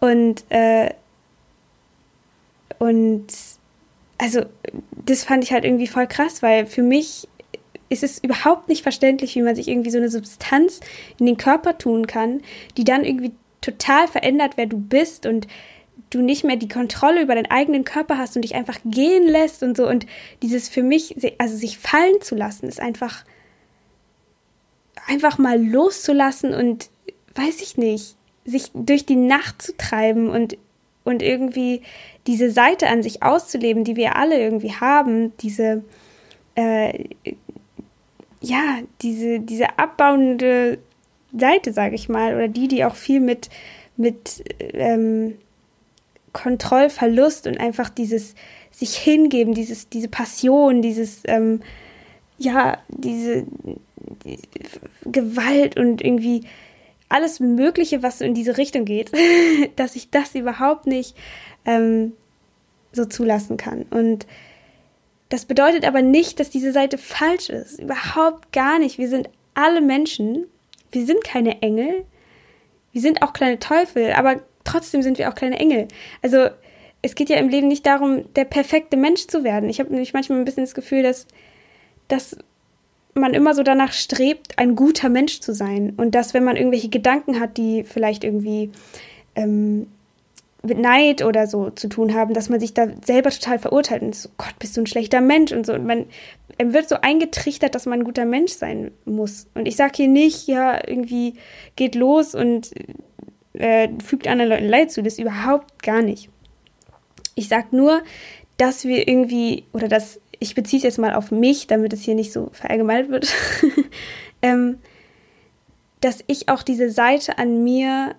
Und, 0.00 0.44
äh, 0.48 0.90
und 2.78 3.26
also 4.18 4.42
das 5.06 5.24
fand 5.24 5.44
ich 5.44 5.52
halt 5.52 5.64
irgendwie 5.64 5.86
voll 5.86 6.06
krass, 6.06 6.42
weil 6.42 6.66
für 6.66 6.82
mich 6.82 7.28
ist 7.88 8.02
es 8.02 8.18
überhaupt 8.18 8.68
nicht 8.68 8.82
verständlich, 8.82 9.34
wie 9.34 9.42
man 9.42 9.56
sich 9.56 9.68
irgendwie 9.68 9.90
so 9.90 9.98
eine 9.98 10.10
Substanz 10.10 10.80
in 11.18 11.26
den 11.26 11.36
Körper 11.36 11.78
tun 11.78 12.06
kann, 12.06 12.42
die 12.76 12.84
dann 12.84 13.04
irgendwie 13.04 13.32
total 13.60 14.08
verändert, 14.08 14.52
wer 14.56 14.66
du 14.66 14.78
bist 14.78 15.24
und 15.24 15.46
du 16.10 16.20
nicht 16.20 16.44
mehr 16.44 16.56
die 16.56 16.68
Kontrolle 16.68 17.22
über 17.22 17.34
deinen 17.34 17.50
eigenen 17.50 17.84
Körper 17.84 18.18
hast 18.18 18.36
und 18.36 18.42
dich 18.42 18.54
einfach 18.54 18.78
gehen 18.84 19.26
lässt 19.26 19.62
und 19.62 19.76
so. 19.76 19.86
Und 19.86 20.06
dieses 20.42 20.68
für 20.68 20.82
mich, 20.82 21.16
also 21.38 21.56
sich 21.56 21.78
fallen 21.78 22.20
zu 22.20 22.34
lassen, 22.34 22.66
ist 22.66 22.80
einfach, 22.80 23.24
einfach 25.06 25.38
mal 25.38 25.62
loszulassen 25.62 26.54
und, 26.54 26.90
weiß 27.34 27.60
ich 27.62 27.76
nicht, 27.76 28.16
sich 28.44 28.70
durch 28.74 29.06
die 29.06 29.16
Nacht 29.16 29.60
zu 29.60 29.76
treiben 29.76 30.28
und, 30.30 30.56
und 31.08 31.22
irgendwie 31.22 31.82
diese 32.26 32.50
Seite 32.50 32.88
an 32.88 33.02
sich 33.02 33.22
auszuleben, 33.22 33.84
die 33.84 33.96
wir 33.96 34.16
alle 34.16 34.38
irgendwie 34.38 34.72
haben, 34.72 35.32
diese, 35.38 35.82
äh, 36.54 37.04
ja, 38.40 38.78
diese, 39.02 39.40
diese 39.40 39.78
abbauende 39.78 40.78
Seite, 41.36 41.72
sage 41.72 41.94
ich 41.94 42.08
mal, 42.08 42.34
oder 42.34 42.48
die, 42.48 42.68
die 42.68 42.84
auch 42.84 42.94
viel 42.94 43.20
mit, 43.20 43.48
mit 43.96 44.44
ähm, 44.60 45.38
Kontrollverlust 46.32 47.46
und 47.46 47.58
einfach 47.58 47.88
dieses 47.88 48.34
sich 48.70 48.96
hingeben, 48.96 49.54
dieses, 49.54 49.88
diese 49.88 50.08
Passion, 50.08 50.82
dieses, 50.82 51.22
ähm, 51.24 51.60
ja, 52.38 52.78
diese 52.88 53.44
die 54.24 54.38
Gewalt 55.04 55.76
und 55.76 56.02
irgendwie 56.02 56.42
alles 57.08 57.40
Mögliche, 57.40 58.02
was 58.02 58.20
in 58.20 58.34
diese 58.34 58.56
Richtung 58.56 58.84
geht, 58.84 59.12
dass 59.76 59.96
ich 59.96 60.10
das 60.10 60.34
überhaupt 60.34 60.86
nicht 60.86 61.16
ähm, 61.64 62.12
so 62.92 63.04
zulassen 63.04 63.56
kann. 63.56 63.82
Und 63.90 64.26
das 65.28 65.44
bedeutet 65.44 65.84
aber 65.84 66.02
nicht, 66.02 66.40
dass 66.40 66.50
diese 66.50 66.72
Seite 66.72 66.98
falsch 66.98 67.50
ist. 67.50 67.78
Überhaupt 67.78 68.52
gar 68.52 68.78
nicht. 68.78 68.98
Wir 68.98 69.08
sind 69.08 69.28
alle 69.54 69.80
Menschen. 69.80 70.46
Wir 70.90 71.04
sind 71.04 71.22
keine 71.22 71.60
Engel. 71.62 72.04
Wir 72.92 73.02
sind 73.02 73.22
auch 73.22 73.32
kleine 73.34 73.58
Teufel, 73.58 74.12
aber 74.12 74.40
trotzdem 74.64 75.02
sind 75.02 75.18
wir 75.18 75.28
auch 75.28 75.34
kleine 75.34 75.58
Engel. 75.58 75.88
Also 76.22 76.48
es 77.02 77.14
geht 77.14 77.28
ja 77.28 77.36
im 77.36 77.48
Leben 77.48 77.68
nicht 77.68 77.86
darum, 77.86 78.32
der 78.34 78.44
perfekte 78.44 78.96
Mensch 78.96 79.26
zu 79.26 79.44
werden. 79.44 79.68
Ich 79.68 79.80
habe 79.80 79.90
nämlich 79.90 80.14
manchmal 80.14 80.38
ein 80.38 80.44
bisschen 80.44 80.64
das 80.64 80.74
Gefühl, 80.74 81.02
dass, 81.02 81.26
dass 82.08 82.36
man 83.20 83.34
immer 83.34 83.54
so 83.54 83.62
danach 83.62 83.92
strebt, 83.92 84.58
ein 84.58 84.76
guter 84.76 85.08
Mensch 85.08 85.40
zu 85.40 85.54
sein. 85.54 85.94
Und 85.96 86.14
dass, 86.14 86.34
wenn 86.34 86.44
man 86.44 86.56
irgendwelche 86.56 86.88
Gedanken 86.88 87.40
hat, 87.40 87.56
die 87.56 87.84
vielleicht 87.84 88.24
irgendwie 88.24 88.70
ähm, 89.34 89.86
mit 90.62 90.78
Neid 90.78 91.22
oder 91.22 91.46
so 91.46 91.70
zu 91.70 91.88
tun 91.88 92.14
haben, 92.14 92.34
dass 92.34 92.48
man 92.48 92.60
sich 92.60 92.74
da 92.74 92.88
selber 93.04 93.30
total 93.30 93.58
verurteilt 93.58 94.02
und 94.02 94.14
so, 94.14 94.28
Gott, 94.36 94.58
bist 94.58 94.76
du 94.76 94.82
ein 94.82 94.86
schlechter 94.86 95.20
Mensch 95.20 95.52
und 95.52 95.64
so. 95.64 95.72
Und 95.72 95.86
man 95.86 96.06
wird 96.58 96.88
so 96.88 96.96
eingetrichtert, 97.00 97.74
dass 97.74 97.86
man 97.86 98.00
ein 98.00 98.04
guter 98.04 98.24
Mensch 98.24 98.52
sein 98.52 98.90
muss. 99.04 99.46
Und 99.54 99.66
ich 99.66 99.76
sage 99.76 99.92
hier 99.96 100.08
nicht, 100.08 100.48
ja, 100.48 100.80
irgendwie 100.86 101.34
geht 101.76 101.94
los 101.94 102.34
und 102.34 102.70
äh, 103.54 103.88
fügt 104.04 104.26
anderen 104.26 104.50
Leuten 104.50 104.68
Leid 104.68 104.90
zu. 104.90 105.02
Das 105.02 105.18
überhaupt 105.18 105.82
gar 105.82 106.02
nicht. 106.02 106.28
Ich 107.34 107.48
sage 107.48 107.68
nur, 107.70 108.02
dass 108.56 108.84
wir 108.84 109.06
irgendwie, 109.06 109.64
oder 109.72 109.86
dass, 109.86 110.20
ich 110.38 110.54
beziehe 110.54 110.78
es 110.78 110.84
jetzt 110.84 110.98
mal 110.98 111.14
auf 111.14 111.30
mich, 111.30 111.66
damit 111.66 111.92
es 111.92 112.02
hier 112.02 112.14
nicht 112.14 112.32
so 112.32 112.50
verallgemeinert 112.52 113.10
wird, 113.10 113.32
ähm, 114.42 114.78
dass 116.00 116.22
ich 116.26 116.48
auch 116.48 116.62
diese 116.62 116.90
Seite 116.90 117.38
an 117.38 117.64
mir 117.64 118.14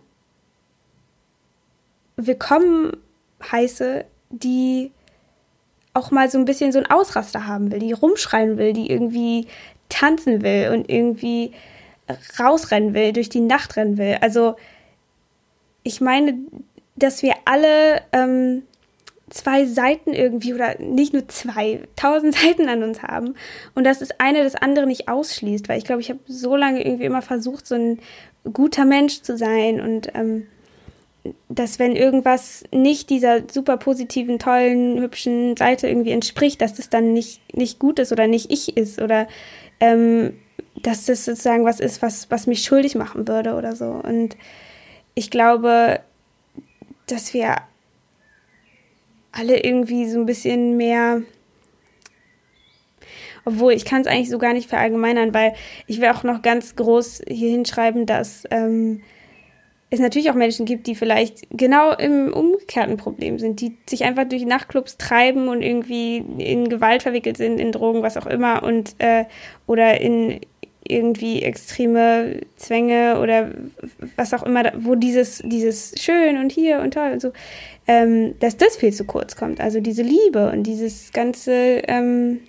willkommen 2.17 2.97
heiße, 3.51 4.05
die 4.29 4.91
auch 5.93 6.11
mal 6.11 6.29
so 6.29 6.37
ein 6.37 6.45
bisschen 6.45 6.71
so 6.71 6.79
ein 6.79 6.89
Ausraster 6.89 7.47
haben 7.47 7.71
will, 7.71 7.79
die 7.79 7.93
rumschreien 7.93 8.57
will, 8.57 8.73
die 8.73 8.91
irgendwie 8.91 9.47
tanzen 9.87 10.41
will 10.41 10.71
und 10.73 10.89
irgendwie 10.89 11.53
rausrennen 12.39 12.93
will, 12.93 13.13
durch 13.13 13.29
die 13.29 13.41
Nacht 13.41 13.75
rennen 13.75 13.97
will. 13.97 14.17
Also 14.21 14.55
ich 15.83 16.01
meine, 16.01 16.37
dass 16.95 17.23
wir 17.23 17.33
alle 17.45 18.01
ähm, 18.11 18.63
zwei 19.29 19.65
Seiten 19.65 20.13
irgendwie 20.13 20.53
oder 20.53 20.79
nicht 20.79 21.13
nur 21.13 21.27
zwei, 21.27 21.81
tausend 21.95 22.35
Seiten 22.39 22.69
an 22.69 22.83
uns 22.83 23.03
haben 23.03 23.35
und 23.75 23.83
dass 23.83 23.99
das 23.99 24.19
eine 24.19 24.43
das 24.43 24.55
andere 24.55 24.87
nicht 24.87 25.07
ausschließt, 25.07 25.69
weil 25.69 25.77
ich 25.77 25.85
glaube, 25.85 26.01
ich 26.01 26.09
habe 26.09 26.19
so 26.27 26.55
lange 26.55 26.85
irgendwie 26.85 27.05
immer 27.05 27.21
versucht, 27.21 27.67
so 27.67 27.75
ein 27.75 27.99
guter 28.53 28.85
Mensch 28.85 29.21
zu 29.21 29.37
sein 29.37 29.81
und 29.81 30.09
ähm, 30.15 30.47
dass 31.49 31.79
wenn 31.79 31.95
irgendwas 31.95 32.63
nicht 32.73 33.09
dieser 33.09 33.41
super 33.51 33.77
positiven, 33.77 34.39
tollen, 34.39 34.99
hübschen 34.99 35.57
Seite 35.57 35.87
irgendwie 35.87 36.11
entspricht, 36.11 36.61
dass 36.61 36.75
das 36.75 36.89
dann 36.89 37.13
nicht, 37.13 37.41
nicht 37.55 37.79
gut 37.79 37.99
ist 37.99 38.11
oder 38.11 38.27
nicht 38.27 38.51
ich 38.51 38.77
ist 38.77 39.01
oder 39.01 39.27
ähm, 39.79 40.33
dass 40.81 41.05
das 41.05 41.25
sozusagen 41.25 41.65
was 41.65 41.79
ist, 41.79 42.01
was, 42.01 42.31
was 42.31 42.47
mich 42.47 42.63
schuldig 42.63 42.95
machen 42.95 43.27
würde 43.27 43.55
oder 43.55 43.75
so. 43.75 43.85
Und 43.85 44.37
ich 45.13 45.29
glaube, 45.29 45.99
dass 47.07 47.33
wir 47.33 47.57
alle 49.31 49.63
irgendwie 49.63 50.09
so 50.09 50.19
ein 50.19 50.25
bisschen 50.25 50.77
mehr 50.77 51.21
obwohl 53.45 53.73
ich 53.73 53.85
kann 53.85 54.01
es 54.01 54.07
eigentlich 54.07 54.29
so 54.29 54.37
gar 54.37 54.53
nicht 54.53 54.69
verallgemeinern, 54.69 55.33
weil 55.33 55.53
ich 55.87 55.99
will 55.99 56.09
auch 56.09 56.23
noch 56.23 56.41
ganz 56.41 56.75
groß 56.75 57.23
hier 57.27 57.49
hinschreiben, 57.49 58.05
dass 58.05 58.43
ähm, 58.51 59.01
es 59.89 59.99
natürlich 59.99 60.29
auch 60.29 60.35
Menschen 60.35 60.65
gibt, 60.65 60.85
die 60.85 60.93
vielleicht 60.93 61.47
genau 61.49 61.93
im 61.93 62.31
umgekehrten 62.31 62.97
Problem 62.97 63.39
sind, 63.39 63.59
die 63.59 63.75
sich 63.87 64.03
einfach 64.03 64.25
durch 64.25 64.45
Nachtclubs 64.45 64.97
treiben 64.97 65.47
und 65.47 65.63
irgendwie 65.63 66.17
in 66.17 66.69
Gewalt 66.69 67.01
verwickelt 67.01 67.37
sind, 67.37 67.59
in 67.59 67.71
Drogen, 67.71 68.03
was 68.03 68.17
auch 68.17 68.27
immer, 68.27 68.61
und 68.61 68.95
äh, 68.99 69.25
oder 69.65 69.99
in 69.99 70.41
irgendwie 70.89 71.43
extreme 71.43 72.41
Zwänge 72.55 73.19
oder 73.21 73.51
was 74.15 74.33
auch 74.33 74.43
immer, 74.43 74.71
wo 74.75 74.95
dieses, 74.95 75.41
dieses 75.45 75.93
schön 75.99 76.37
und 76.37 76.51
hier 76.51 76.79
und 76.79 76.93
toll 76.93 77.11
und 77.13 77.21
so, 77.21 77.31
ähm, 77.87 78.35
dass 78.39 78.57
das 78.57 78.75
viel 78.75 78.91
zu 78.91 79.05
kurz 79.05 79.35
kommt. 79.35 79.61
Also 79.61 79.79
diese 79.79 80.01
Liebe 80.01 80.51
und 80.51 80.63
dieses 80.63 81.13
ganze, 81.13 81.81
ähm, 81.87 82.41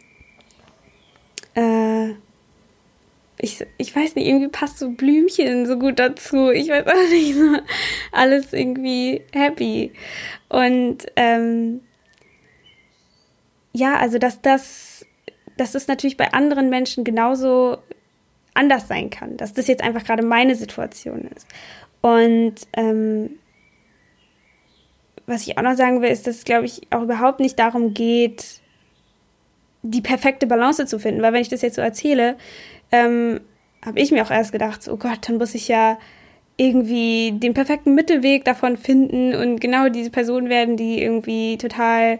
äh, 1.54 2.10
ich, 3.38 3.64
ich 3.78 3.94
weiß 3.94 4.16
nicht, 4.16 4.26
irgendwie 4.26 4.48
passt 4.48 4.78
so 4.78 4.90
Blümchen 4.90 5.66
so 5.66 5.78
gut 5.78 5.98
dazu. 5.98 6.50
Ich 6.50 6.68
weiß 6.68 6.86
auch 6.86 7.10
nicht, 7.10 7.34
so 7.34 7.58
alles 8.12 8.52
irgendwie 8.52 9.22
happy. 9.32 9.92
Und 10.48 11.06
ähm, 11.16 11.80
ja, 13.72 13.96
also 13.96 14.18
dass 14.18 14.42
das, 14.42 15.06
das 15.56 15.74
natürlich 15.88 16.16
bei 16.16 16.32
anderen 16.32 16.70
Menschen 16.70 17.04
genauso 17.04 17.78
anders 18.60 18.88
sein 18.88 19.10
kann, 19.10 19.36
dass 19.36 19.52
das 19.54 19.66
jetzt 19.66 19.82
einfach 19.82 20.04
gerade 20.04 20.22
meine 20.24 20.54
Situation 20.54 21.28
ist. 21.34 21.48
Und 22.02 22.54
ähm, 22.74 23.30
was 25.26 25.46
ich 25.46 25.56
auch 25.56 25.62
noch 25.62 25.76
sagen 25.76 26.02
will, 26.02 26.10
ist, 26.10 26.26
dass 26.26 26.36
es, 26.36 26.44
glaube 26.44 26.66
ich, 26.66 26.82
auch 26.90 27.02
überhaupt 27.02 27.40
nicht 27.40 27.58
darum 27.58 27.94
geht, 27.94 28.60
die 29.82 30.02
perfekte 30.02 30.46
Balance 30.46 30.86
zu 30.86 30.98
finden. 30.98 31.22
Weil 31.22 31.32
wenn 31.32 31.42
ich 31.42 31.48
das 31.48 31.62
jetzt 31.62 31.76
so 31.76 31.82
erzähle, 31.82 32.36
ähm, 32.92 33.40
habe 33.84 33.98
ich 34.00 34.10
mir 34.10 34.22
auch 34.24 34.30
erst 34.30 34.52
gedacht, 34.52 34.88
oh 34.88 34.96
Gott, 34.96 35.28
dann 35.28 35.38
muss 35.38 35.54
ich 35.54 35.68
ja 35.68 35.98
irgendwie 36.56 37.32
den 37.32 37.54
perfekten 37.54 37.94
Mittelweg 37.94 38.44
davon 38.44 38.76
finden 38.76 39.34
und 39.34 39.60
genau 39.60 39.88
diese 39.88 40.10
Person 40.10 40.50
werden, 40.50 40.76
die 40.76 41.02
irgendwie 41.02 41.56
total 41.56 42.18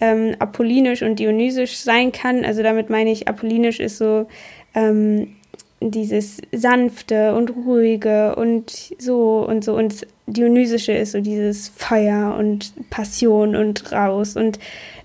ähm, 0.00 0.36
apollinisch 0.38 1.02
und 1.02 1.18
dionysisch 1.18 1.76
sein 1.78 2.12
kann. 2.12 2.44
Also 2.44 2.62
damit 2.62 2.88
meine 2.88 3.10
ich, 3.10 3.26
apollinisch 3.26 3.80
ist 3.80 3.98
so 3.98 4.28
ähm, 4.74 5.36
dieses 5.80 6.38
sanfte 6.52 7.34
und 7.34 7.50
ruhige 7.50 8.36
und 8.36 8.94
so 8.98 9.46
und 9.46 9.64
so 9.64 9.74
und 9.74 10.06
dionysische 10.26 10.92
ist 10.92 11.12
so 11.12 11.20
dieses 11.20 11.68
Feuer 11.68 12.36
und 12.38 12.72
Passion 12.90 13.56
und 13.56 13.90
raus 13.90 14.36
und 14.36 14.58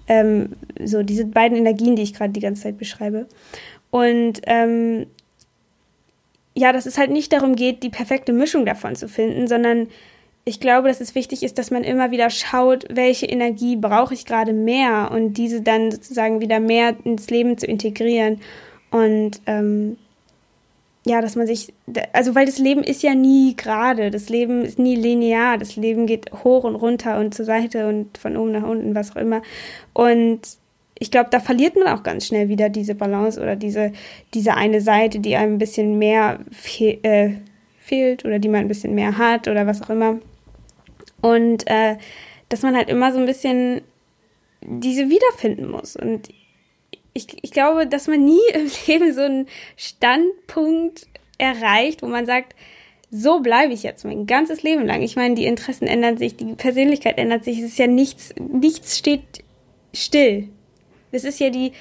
ähm, 0.08 0.50
so 0.84 1.02
diese 1.02 1.26
beiden 1.26 1.58
Energien, 1.58 1.96
die 1.96 2.04
ich 2.04 2.14
gerade 2.14 2.34
die 2.34 2.42
ganze 2.42 2.64
Zeit 2.64 2.78
beschreibe. 2.78 3.28
Und 3.90 4.42
ähm, 4.46 5.08
ja, 6.54 6.74
dass 6.74 6.86
es 6.86 6.98
halt 6.98 7.12
nicht 7.12 7.34
darum 7.34 7.56
geht, 7.56 7.82
die 7.82 7.90
perfekte 7.90 8.34
Mischung 8.34 8.66
davon 8.66 8.96
zu 8.96 9.08
finden, 9.08 9.48
sondern 9.48 9.88
ich 10.46 10.60
glaube, 10.60 10.88
dass 10.90 11.02
es 11.02 11.16
wichtig 11.16 11.42
ist, 11.42 11.58
dass 11.58 11.72
man 11.72 11.84
immer 11.84 12.12
wieder 12.12 12.30
schaut, 12.30 12.86
welche 12.90 13.26
Energie 13.26 13.76
brauche 13.76 14.14
ich 14.14 14.26
gerade 14.26 14.54
mehr 14.54 15.10
und 15.12 15.34
diese 15.34 15.62
dann 15.62 15.92
sozusagen 15.92 16.40
wieder 16.40 16.60
mehr 16.60 16.96
ins 17.04 17.30
Leben 17.30 17.58
zu 17.58 17.66
integrieren. 17.66 18.42
Und 18.92 19.42
ähm, 19.48 19.98
ja, 21.06 21.22
dass 21.22 21.36
man 21.36 21.46
sich, 21.46 21.74
also 22.14 22.34
weil 22.34 22.48
das 22.48 22.58
Leben 22.58 22.84
ist 22.84 23.04
ja 23.04 23.14
nie 23.14 23.56
gerade, 23.56 24.10
das 24.10 24.30
Leben 24.30 24.64
ist 24.64 24.80
nie 24.80 24.96
linear, 24.96 25.58
das 25.58 25.76
Leben 25.76 26.08
geht 26.08 26.32
hoch 26.44 26.64
und 26.64 26.76
runter 26.76 27.20
und 27.20 27.36
zur 27.36 27.46
Seite 27.46 27.88
und 27.88 28.18
von 28.18 28.36
oben 28.36 28.52
nach 28.52 28.68
unten, 28.68 28.96
was 28.96 29.12
auch 29.12 29.18
immer. 29.18 29.44
Und 29.94 30.42
ich 30.98 31.12
glaube, 31.12 31.30
da 31.30 31.40
verliert 31.40 31.76
man 31.76 31.88
auch 31.90 32.02
ganz 32.02 32.26
schnell 32.26 32.50
wieder 32.50 32.70
diese 32.70 32.96
Balance 32.96 33.40
oder 33.40 33.56
diese, 33.56 33.92
diese 34.34 34.56
eine 34.56 34.82
Seite, 34.82 35.20
die 35.20 35.36
einem 35.36 35.56
ein 35.56 35.60
bisschen 35.60 36.00
mehr 36.00 36.40
fe 36.52 36.98
äh, 37.04 37.36
fehlt 37.80 38.26
oder 38.26 38.40
die 38.40 38.50
man 38.50 38.62
ein 38.62 38.68
bisschen 38.68 38.96
mehr 38.96 39.18
hat 39.18 39.48
oder 39.48 39.68
was 39.68 39.84
auch 39.84 39.92
immer. 39.92 40.20
Und 41.22 41.70
äh, 41.70 41.98
dass 42.50 42.64
man 42.64 42.76
halt 42.76 42.90
immer 42.90 43.12
so 43.12 43.20
ein 43.20 43.28
bisschen 43.28 43.82
diese 44.62 45.10
wiederfinden 45.10 45.70
muss. 45.70 45.96
Und 45.96 46.30
ich, 47.16 47.28
ich 47.42 47.52
glaube, 47.52 47.88
dass 47.88 48.08
man 48.08 48.24
nie 48.24 48.42
im 48.54 48.70
Leben 48.86 49.14
so 49.14 49.22
einen 49.22 49.48
Standpunkt 49.76 51.08
erreicht, 51.40 52.04
wo 52.04 52.08
man 52.08 52.28
sagt, 52.28 52.56
so 53.10 53.40
bleibe 53.40 53.74
ich 53.74 53.84
jetzt 53.84 54.04
mein 54.04 54.28
ganzes 54.28 54.62
Leben 54.62 54.86
lang. 54.86 55.02
Ich 55.02 55.16
meine, 55.16 55.36
die 55.36 55.46
Interessen 55.46 55.88
ändern 55.88 56.18
sich, 56.18 56.36
die 56.36 56.54
Persönlichkeit 56.54 57.18
ändert 57.18 57.44
sich. 57.46 57.60
Es 57.60 57.66
ist 57.66 57.80
ja 57.80 57.88
nichts, 57.88 58.34
nichts 58.38 58.98
steht 58.98 59.44
still. 59.94 60.50
Es 61.12 61.24
ist 61.24 61.40
ja 61.40 61.50
die, 61.50 61.72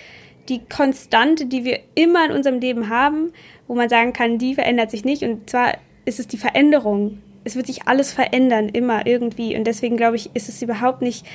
die 0.48 0.60
Konstante, 0.60 1.46
die 1.46 1.64
wir 1.64 1.80
immer 1.94 2.26
in 2.26 2.32
unserem 2.32 2.60
Leben 2.60 2.88
haben, 2.88 3.32
wo 3.66 3.74
man 3.74 3.88
sagen 3.88 4.12
kann, 4.12 4.38
die 4.38 4.54
verändert 4.54 4.92
sich 4.92 5.04
nicht. 5.04 5.22
Und 5.24 5.50
zwar 5.50 5.78
ist 6.04 6.20
es 6.20 6.28
die 6.28 6.36
Veränderung. 6.36 7.18
Es 7.42 7.56
wird 7.56 7.66
sich 7.66 7.88
alles 7.88 8.12
verändern, 8.12 8.68
immer 8.68 9.06
irgendwie. 9.06 9.56
Und 9.56 9.66
deswegen 9.66 9.96
glaube 9.96 10.16
ich, 10.16 10.30
ist 10.34 10.48
es 10.48 10.62
überhaupt 10.62 11.02
nicht 11.02 11.26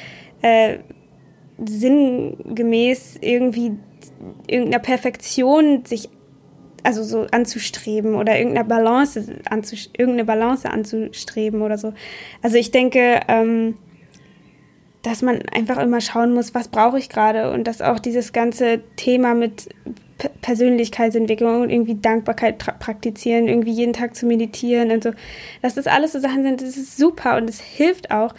äh, 0.41 0.77
sinngemäß 1.65 3.17
irgendwie 3.19 3.73
irgendeiner 4.47 4.79
Perfektion 4.79 5.85
sich 5.85 6.09
also 6.83 7.03
so 7.03 7.27
anzustreben 7.31 8.15
oder 8.15 8.37
irgendeiner 8.37 8.67
Balance 8.67 9.19
irgendeine 9.97 10.25
Balance 10.25 10.69
anzustreben 10.69 11.61
oder 11.61 11.77
so. 11.77 11.93
Also 12.41 12.57
ich 12.57 12.71
denke, 12.71 13.19
ähm, 13.27 13.75
dass 15.01 15.21
man 15.21 15.41
einfach 15.49 15.77
immer 15.77 16.01
schauen 16.01 16.33
muss, 16.33 16.53
was 16.53 16.67
brauche 16.67 16.99
ich 16.99 17.09
gerade 17.09 17.51
und 17.51 17.65
dass 17.65 17.81
auch 17.81 17.99
dieses 17.99 18.33
ganze 18.33 18.81
Thema 18.95 19.33
mit 19.33 19.69
P 20.17 20.29
Persönlichkeitsentwicklung 20.41 21.61
und 21.61 21.69
irgendwie 21.69 21.95
Dankbarkeit 21.95 22.57
praktizieren, 22.57 23.47
irgendwie 23.47 23.71
jeden 23.71 23.93
Tag 23.93 24.15
zu 24.15 24.25
meditieren 24.25 24.91
und 24.91 25.01
so, 25.03 25.11
dass 25.61 25.75
das 25.75 25.87
alles 25.87 26.11
so 26.11 26.19
Sachen 26.19 26.43
sind, 26.43 26.61
das 26.61 26.75
ist 26.75 26.97
super 26.97 27.37
und 27.37 27.49
es 27.49 27.61
hilft 27.61 28.11
auch. 28.11 28.33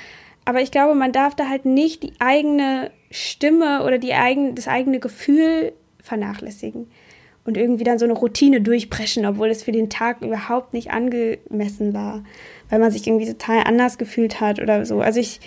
Aber 0.45 0.61
ich 0.61 0.71
glaube, 0.71 0.95
man 0.95 1.13
darf 1.13 1.35
da 1.35 1.49
halt 1.49 1.65
nicht 1.65 2.03
die 2.03 2.13
eigene 2.19 2.91
Stimme 3.11 3.85
oder 3.85 3.99
die 3.99 4.15
eigen, 4.15 4.55
das 4.55 4.69
eigene 4.69 5.01
Gefühl 5.01 5.73
vernachlässigen 6.03 6.91
und 7.45 7.57
irgendwie 7.57 7.85
dann 7.85 7.99
so 7.99 8.05
eine 8.05 8.15
Routine 8.15 8.61
durchbrechen, 8.61 9.27
obwohl 9.27 9.49
es 9.49 9.63
für 9.63 9.73
den 9.73 9.91
Tag 9.91 10.23
überhaupt 10.23 10.73
nicht 10.73 10.91
angemessen 10.91 11.95
war, 11.95 12.25
weil 12.69 12.79
man 12.79 12.91
sich 12.91 13.07
irgendwie 13.07 13.27
total 13.27 13.65
anders 13.65 13.99
gefühlt 13.99 14.41
hat 14.41 14.61
oder 14.61 14.85
so. 14.87 15.01
Also 15.01 15.21
ich, 15.21 15.41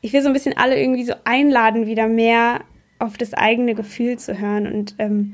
ich 0.00 0.12
will 0.12 0.22
so 0.22 0.28
ein 0.28 0.32
bisschen 0.32 0.56
alle 0.56 0.80
irgendwie 0.80 1.04
so 1.04 1.14
einladen, 1.24 1.86
wieder 1.86 2.08
mehr 2.08 2.60
auf 2.98 3.18
das 3.18 3.34
eigene 3.34 3.74
Gefühl 3.74 4.18
zu 4.18 4.38
hören 4.38 4.66
und, 4.72 4.94
ähm, 4.98 5.32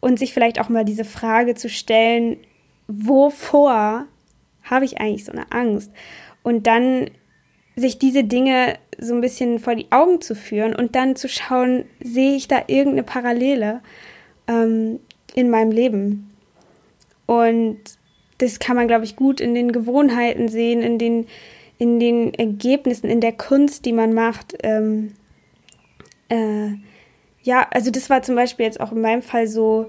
und 0.00 0.18
sich 0.18 0.34
vielleicht 0.34 0.60
auch 0.60 0.68
mal 0.68 0.84
diese 0.84 1.04
Frage 1.04 1.54
zu 1.54 1.68
stellen, 1.68 2.36
wovor 2.86 4.06
habe 4.62 4.84
ich 4.84 5.00
eigentlich 5.00 5.24
so 5.24 5.32
eine 5.32 5.50
Angst? 5.52 5.92
Und 6.42 6.66
dann 6.66 7.10
sich 7.78 7.98
diese 7.98 8.24
Dinge 8.24 8.74
so 8.98 9.14
ein 9.14 9.20
bisschen 9.20 9.58
vor 9.58 9.74
die 9.74 9.90
Augen 9.90 10.20
zu 10.20 10.34
führen 10.34 10.74
und 10.74 10.96
dann 10.96 11.16
zu 11.16 11.28
schauen, 11.28 11.84
sehe 12.02 12.34
ich 12.34 12.48
da 12.48 12.62
irgendeine 12.66 13.04
Parallele 13.04 13.80
ähm, 14.48 15.00
in 15.34 15.50
meinem 15.50 15.70
Leben. 15.70 16.30
Und 17.26 17.78
das 18.38 18.58
kann 18.58 18.76
man, 18.76 18.88
glaube 18.88 19.04
ich, 19.04 19.16
gut 19.16 19.40
in 19.40 19.54
den 19.54 19.72
Gewohnheiten 19.72 20.48
sehen, 20.48 20.82
in 20.82 20.98
den, 20.98 21.26
in 21.78 22.00
den 22.00 22.34
Ergebnissen, 22.34 23.08
in 23.08 23.20
der 23.20 23.32
Kunst, 23.32 23.84
die 23.84 23.92
man 23.92 24.12
macht. 24.12 24.56
Ähm, 24.62 25.12
äh, 26.28 26.70
ja, 27.42 27.66
also 27.70 27.90
das 27.90 28.10
war 28.10 28.22
zum 28.22 28.34
Beispiel 28.34 28.66
jetzt 28.66 28.80
auch 28.80 28.92
in 28.92 29.00
meinem 29.00 29.22
Fall 29.22 29.46
so 29.46 29.86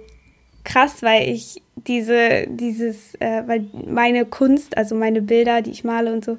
krass, 0.63 1.01
weil 1.01 1.29
ich 1.29 1.61
diese, 1.75 2.47
dieses, 2.47 3.15
äh, 3.15 3.43
weil 3.47 3.65
meine 3.87 4.25
Kunst, 4.25 4.77
also 4.77 4.95
meine 4.95 5.21
Bilder, 5.21 5.61
die 5.61 5.71
ich 5.71 5.83
male 5.83 6.11
und 6.13 6.25
so, 6.25 6.37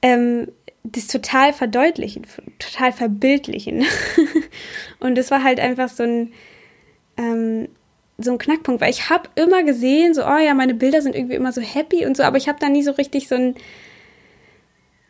ähm, 0.00 0.48
das 0.84 1.06
total 1.06 1.52
verdeutlichen, 1.52 2.26
total 2.58 2.92
verbildlichen. 2.92 3.84
und 5.00 5.16
das 5.16 5.30
war 5.30 5.44
halt 5.44 5.60
einfach 5.60 5.88
so 5.88 6.02
ein, 6.02 6.32
ähm, 7.16 7.68
so 8.18 8.32
ein 8.32 8.38
Knackpunkt, 8.38 8.80
weil 8.80 8.90
ich 8.90 9.08
habe 9.10 9.28
immer 9.34 9.62
gesehen, 9.62 10.14
so, 10.14 10.24
oh 10.24 10.38
ja, 10.38 10.54
meine 10.54 10.74
Bilder 10.74 11.02
sind 11.02 11.14
irgendwie 11.14 11.36
immer 11.36 11.52
so 11.52 11.60
happy 11.60 12.06
und 12.06 12.16
so, 12.16 12.22
aber 12.22 12.36
ich 12.36 12.48
habe 12.48 12.58
da 12.60 12.68
nie 12.68 12.82
so 12.82 12.92
richtig 12.92 13.28
so 13.28 13.34
ein, 13.36 13.54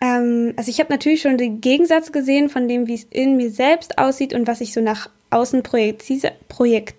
ähm, 0.00 0.54
also 0.56 0.70
ich 0.70 0.80
habe 0.80 0.92
natürlich 0.92 1.22
schon 1.22 1.38
den 1.38 1.61
Gegensatz 1.61 2.12
gesehen 2.12 2.48
von 2.48 2.68
dem, 2.68 2.87
wie 2.87 2.94
es 2.94 3.04
in 3.04 3.37
mir 3.37 3.50
selbst 3.50 3.98
aussieht 3.98 4.35
und 4.35 4.46
was 4.46 4.61
ich 4.61 4.72
so 4.72 4.80
nach 4.80 5.08
außen 5.30 5.62
projektiere, 5.62 6.96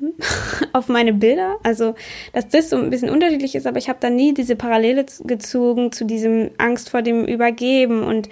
auf 0.72 0.88
meine 0.88 1.12
Bilder. 1.12 1.56
Also, 1.62 1.94
dass 2.32 2.48
das 2.48 2.70
so 2.70 2.76
ein 2.76 2.90
bisschen 2.90 3.10
unterschiedlich 3.10 3.54
ist, 3.54 3.66
aber 3.66 3.78
ich 3.78 3.88
habe 3.88 3.98
da 4.00 4.10
nie 4.10 4.34
diese 4.34 4.56
Parallele 4.56 5.06
gezogen 5.24 5.92
zu 5.92 6.04
diesem 6.04 6.50
Angst 6.58 6.90
vor 6.90 7.02
dem 7.02 7.24
Übergeben 7.24 8.02
und 8.02 8.28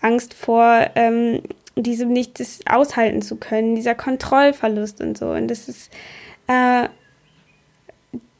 Angst 0.00 0.34
vor 0.34 0.86
ähm, 0.94 1.42
diesem 1.76 2.12
nicht 2.12 2.40
das 2.40 2.60
aushalten 2.66 3.22
zu 3.22 3.36
können, 3.36 3.74
dieser 3.74 3.94
Kontrollverlust 3.94 5.00
und 5.00 5.16
so. 5.16 5.30
Und 5.30 5.48
das 5.48 5.68
ist, 5.68 5.90
äh, 6.46 6.88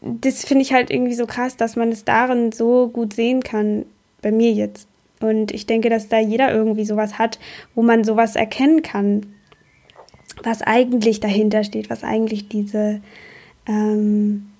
das 0.00 0.44
finde 0.44 0.62
ich 0.62 0.72
halt 0.72 0.90
irgendwie 0.90 1.14
so 1.14 1.26
krass, 1.26 1.56
dass 1.56 1.76
man 1.76 1.90
es 1.90 2.04
darin 2.04 2.52
so 2.52 2.88
gut 2.88 3.12
sehen 3.12 3.42
kann, 3.42 3.84
bei 4.22 4.32
mir 4.32 4.52
jetzt. 4.52 4.88
Und 5.20 5.52
ich 5.52 5.66
denke, 5.66 5.90
dass 5.90 6.08
da 6.08 6.18
jeder 6.18 6.52
irgendwie 6.52 6.86
sowas 6.86 7.18
hat, 7.18 7.38
wo 7.74 7.82
man 7.82 8.04
sowas 8.04 8.36
erkennen 8.36 8.82
kann 8.82 9.26
was 10.42 10.62
eigentlich 10.62 11.20
dahinter 11.20 11.64
steht, 11.64 11.90
was 11.90 12.04
eigentlich 12.04 12.48
diese, 12.48 13.00
ähm, 13.66 14.50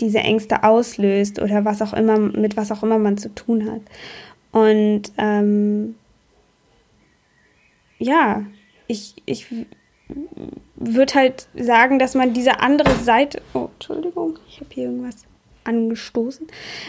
diese 0.00 0.18
Ängste 0.18 0.64
auslöst 0.64 1.40
oder 1.40 1.64
was 1.64 1.82
auch 1.82 1.92
immer, 1.92 2.18
mit 2.18 2.56
was 2.56 2.72
auch 2.72 2.82
immer 2.82 2.98
man 2.98 3.18
zu 3.18 3.34
tun 3.34 3.70
hat. 3.70 3.80
Und 4.52 5.12
ähm, 5.18 5.96
ja, 7.98 8.44
ich, 8.86 9.14
ich 9.26 9.46
würde 10.76 11.14
halt 11.14 11.48
sagen, 11.54 11.98
dass 11.98 12.14
man 12.14 12.34
diese 12.34 12.60
andere 12.60 12.94
Seite. 12.96 13.42
Oh, 13.54 13.68
Entschuldigung, 13.74 14.38
ich 14.48 14.60
habe 14.60 14.70
hier 14.72 14.84
irgendwas 14.84 15.24
angestoßen. 15.64 16.46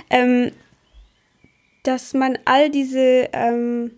Ähm, 0.10 0.52
dass 1.84 2.14
man 2.14 2.38
all 2.46 2.70
diese 2.70 3.30
ähm, 3.32 3.92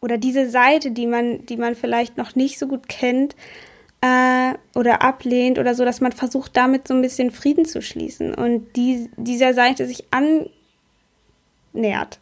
oder 0.00 0.18
diese 0.18 0.48
Seite, 0.48 0.90
die 0.90 1.06
man, 1.06 1.46
die 1.46 1.56
man 1.56 1.74
vielleicht 1.74 2.16
noch 2.16 2.34
nicht 2.34 2.58
so 2.58 2.66
gut 2.66 2.88
kennt 2.88 3.34
äh, 4.00 4.54
oder 4.74 5.02
ablehnt 5.02 5.58
oder 5.58 5.74
so, 5.74 5.84
dass 5.84 6.00
man 6.00 6.12
versucht, 6.12 6.56
damit 6.56 6.88
so 6.88 6.94
ein 6.94 7.02
bisschen 7.02 7.30
Frieden 7.30 7.64
zu 7.64 7.82
schließen 7.82 8.34
und 8.34 8.76
die, 8.76 9.10
dieser 9.16 9.54
Seite 9.54 9.86
sich 9.86 10.04
annähert. 11.72 12.20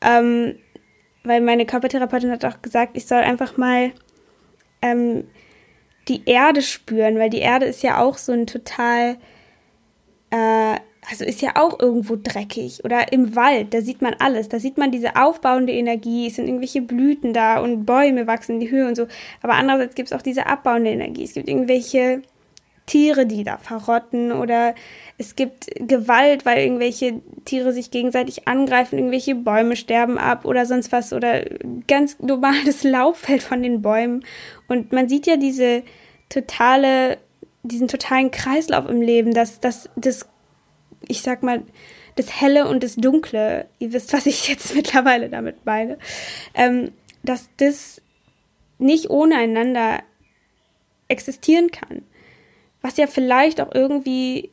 Ähm, 0.00 0.56
weil 1.24 1.40
meine 1.40 1.66
Körpertherapeutin 1.66 2.30
hat 2.30 2.44
auch 2.44 2.62
gesagt, 2.62 2.96
ich 2.96 3.06
soll 3.06 3.18
einfach 3.18 3.56
mal 3.56 3.92
ähm, 4.80 5.24
die 6.08 6.22
Erde 6.24 6.62
spüren, 6.62 7.18
weil 7.18 7.30
die 7.30 7.40
Erde 7.40 7.66
ist 7.66 7.82
ja 7.82 8.00
auch 8.00 8.16
so 8.16 8.32
ein 8.32 8.46
total 8.46 9.16
äh, 10.30 10.76
also 11.10 11.24
ist 11.24 11.40
ja 11.40 11.52
auch 11.54 11.80
irgendwo 11.80 12.16
dreckig. 12.22 12.84
Oder 12.84 13.12
im 13.12 13.34
Wald, 13.34 13.72
da 13.72 13.80
sieht 13.80 14.02
man 14.02 14.14
alles. 14.18 14.48
Da 14.48 14.58
sieht 14.58 14.76
man 14.76 14.90
diese 14.90 15.16
aufbauende 15.16 15.72
Energie. 15.72 16.26
Es 16.26 16.36
sind 16.36 16.46
irgendwelche 16.46 16.82
Blüten 16.82 17.32
da 17.32 17.60
und 17.60 17.86
Bäume 17.86 18.26
wachsen 18.26 18.54
in 18.54 18.60
die 18.60 18.70
Höhe 18.70 18.86
und 18.86 18.94
so. 18.94 19.06
Aber 19.42 19.54
andererseits 19.54 19.94
gibt 19.94 20.10
es 20.10 20.16
auch 20.16 20.22
diese 20.22 20.46
abbauende 20.46 20.90
Energie. 20.90 21.24
Es 21.24 21.32
gibt 21.32 21.48
irgendwelche 21.48 22.22
Tiere, 22.88 23.26
die 23.26 23.44
da 23.44 23.58
verrotten 23.58 24.32
oder 24.32 24.74
es 25.18 25.36
gibt 25.36 25.66
Gewalt, 25.76 26.46
weil 26.46 26.58
irgendwelche 26.58 27.20
Tiere 27.44 27.72
sich 27.72 27.90
gegenseitig 27.90 28.48
angreifen, 28.48 28.98
irgendwelche 28.98 29.34
Bäume 29.34 29.76
sterben 29.76 30.18
ab 30.18 30.44
oder 30.44 30.64
sonst 30.64 30.90
was 30.90 31.12
oder 31.12 31.44
ganz 31.86 32.18
normales 32.18 32.82
Laub 32.84 33.16
fällt 33.16 33.42
von 33.42 33.62
den 33.62 33.82
Bäumen. 33.82 34.24
Und 34.68 34.92
man 34.92 35.08
sieht 35.08 35.26
ja 35.26 35.36
diese 35.36 35.82
totale, 36.28 37.18
diesen 37.62 37.88
totalen 37.88 38.30
Kreislauf 38.30 38.88
im 38.88 39.02
Leben, 39.02 39.34
dass, 39.34 39.60
dass 39.60 39.90
das 39.96 40.26
ich 41.06 41.22
sag 41.22 41.42
mal, 41.42 41.62
das 42.16 42.40
Helle 42.40 42.66
und 42.66 42.82
das 42.82 42.96
Dunkle, 42.96 43.66
ihr 43.78 43.92
wisst, 43.92 44.12
was 44.12 44.26
ich 44.26 44.48
jetzt 44.48 44.74
mittlerweile 44.74 45.28
damit 45.28 45.64
meine, 45.64 45.98
ähm, 46.54 46.92
dass 47.22 47.48
das 47.58 48.00
nicht 48.78 49.10
ohne 49.10 49.36
einander 49.36 50.02
existieren 51.08 51.70
kann. 51.70 52.02
Was 52.80 52.96
ja 52.96 53.06
vielleicht 53.06 53.60
auch 53.60 53.74
irgendwie 53.74 54.50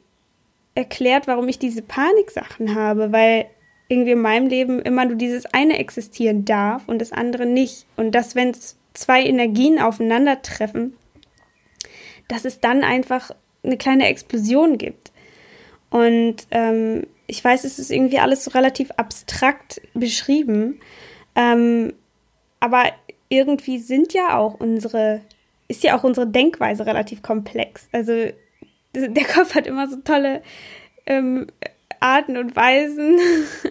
erklärt, 0.73 1.27
warum 1.27 1.47
ich 1.47 1.59
diese 1.59 1.81
Paniksachen 1.81 2.75
habe, 2.75 3.11
weil 3.11 3.47
irgendwie 3.87 4.11
in 4.11 4.21
meinem 4.21 4.47
Leben 4.47 4.81
immer 4.81 5.05
nur 5.05 5.15
dieses 5.15 5.45
eine 5.45 5.77
existieren 5.77 6.43
darf 6.43 6.87
und 6.87 6.99
das 6.99 7.11
andere 7.11 7.45
nicht. 7.45 7.85
Und 7.95 8.13
dass, 8.13 8.35
wenn 8.35 8.55
zwei 8.93 9.23
Energien 9.23 9.79
aufeinandertreffen, 9.79 10.95
dass 12.27 12.45
es 12.45 12.59
dann 12.59 12.83
einfach 12.83 13.31
eine 13.63 13.77
kleine 13.77 14.07
Explosion 14.07 14.77
gibt. 14.77 15.11
Und 15.89 16.47
ähm, 16.51 17.07
ich 17.27 17.43
weiß, 17.43 17.63
es 17.63 17.79
ist 17.79 17.91
irgendwie 17.91 18.19
alles 18.19 18.43
so 18.43 18.51
relativ 18.51 18.91
abstrakt 18.91 19.81
beschrieben, 19.93 20.79
ähm, 21.35 21.93
aber 22.59 22.85
irgendwie 23.29 23.79
sind 23.79 24.13
ja 24.13 24.37
auch 24.37 24.59
unsere, 24.59 25.21
ist 25.67 25.83
ja 25.83 25.97
auch 25.97 26.03
unsere 26.03 26.27
Denkweise 26.27 26.85
relativ 26.85 27.21
komplex. 27.21 27.87
Also 27.91 28.11
der 28.93 29.25
Kopf 29.25 29.55
hat 29.55 29.67
immer 29.67 29.87
so 29.87 29.97
tolle 29.97 30.41
ähm, 31.05 31.47
Arten 31.99 32.37
und 32.37 32.55
Weisen, 32.55 33.19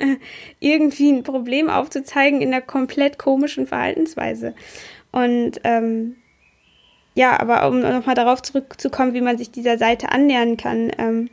irgendwie 0.61 1.11
ein 1.12 1.22
Problem 1.22 1.70
aufzuzeigen 1.70 2.40
in 2.40 2.53
einer 2.53 2.62
komplett 2.62 3.18
komischen 3.18 3.66
Verhaltensweise. 3.66 4.55
Und 5.12 5.61
ähm, 5.64 6.16
ja, 7.14 7.38
aber 7.38 7.68
um 7.68 7.81
nochmal 7.81 8.16
darauf 8.16 8.42
zurückzukommen, 8.42 9.14
wie 9.14 9.20
man 9.20 9.38
sich 9.38 9.53
dieser 9.53 9.79
Seite 9.79 10.11
annähern 10.11 10.57
kann, 10.57 10.90
ähm, 10.98 11.31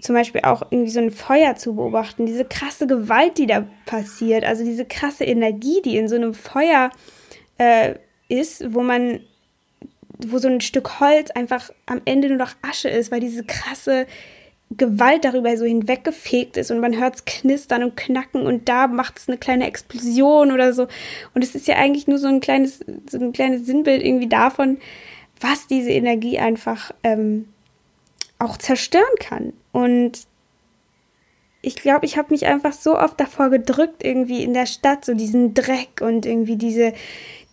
zum 0.00 0.14
Beispiel 0.14 0.42
auch 0.42 0.62
irgendwie 0.70 0.90
so 0.90 1.00
ein 1.00 1.10
Feuer 1.10 1.56
zu 1.56 1.74
beobachten, 1.74 2.26
diese 2.26 2.44
krasse 2.44 2.86
Gewalt, 2.86 3.38
die 3.38 3.46
da 3.46 3.66
passiert, 3.86 4.44
also 4.44 4.64
diese 4.64 4.84
krasse 4.84 5.24
Energie, 5.24 5.80
die 5.82 5.96
in 5.96 6.08
so 6.08 6.16
einem 6.16 6.34
Feuer 6.34 6.90
äh, 7.58 7.94
ist, 8.28 8.74
wo 8.74 8.82
man, 8.82 9.20
wo 10.18 10.38
so 10.38 10.48
ein 10.48 10.60
Stück 10.60 11.00
Holz 11.00 11.30
einfach 11.30 11.70
am 11.86 12.02
Ende 12.04 12.28
nur 12.28 12.38
noch 12.38 12.52
Asche 12.62 12.88
ist, 12.88 13.10
weil 13.10 13.20
diese 13.20 13.44
krasse 13.44 14.06
Gewalt 14.70 15.24
darüber 15.24 15.56
so 15.56 15.64
hinweggefegt 15.64 16.56
ist 16.56 16.72
und 16.72 16.80
man 16.80 16.98
hört 16.98 17.14
es 17.14 17.24
knistern 17.24 17.84
und 17.84 17.96
knacken 17.96 18.46
und 18.46 18.68
da 18.68 18.88
macht 18.88 19.18
es 19.18 19.28
eine 19.28 19.38
kleine 19.38 19.66
Explosion 19.66 20.50
oder 20.50 20.72
so. 20.72 20.88
Und 21.34 21.44
es 21.44 21.54
ist 21.54 21.68
ja 21.68 21.76
eigentlich 21.76 22.08
nur 22.08 22.18
so 22.18 22.26
ein 22.26 22.40
kleines, 22.40 22.80
so 23.08 23.18
ein 23.18 23.32
kleines 23.32 23.64
Sinnbild 23.64 24.02
irgendwie 24.02 24.28
davon, 24.28 24.78
was 25.40 25.68
diese 25.68 25.90
Energie 25.90 26.38
einfach 26.38 26.90
ähm, 27.04 27.46
auch 28.40 28.56
zerstören 28.56 29.04
kann. 29.20 29.52
Und 29.76 30.26
ich 31.60 31.76
glaube, 31.76 32.06
ich 32.06 32.16
habe 32.16 32.28
mich 32.30 32.46
einfach 32.46 32.72
so 32.72 32.98
oft 32.98 33.20
davor 33.20 33.50
gedrückt, 33.50 34.02
irgendwie 34.02 34.42
in 34.42 34.54
der 34.54 34.64
Stadt, 34.64 35.04
so 35.04 35.12
diesen 35.12 35.52
Dreck 35.52 36.00
und 36.00 36.24
irgendwie 36.24 36.56
diese, 36.56 36.94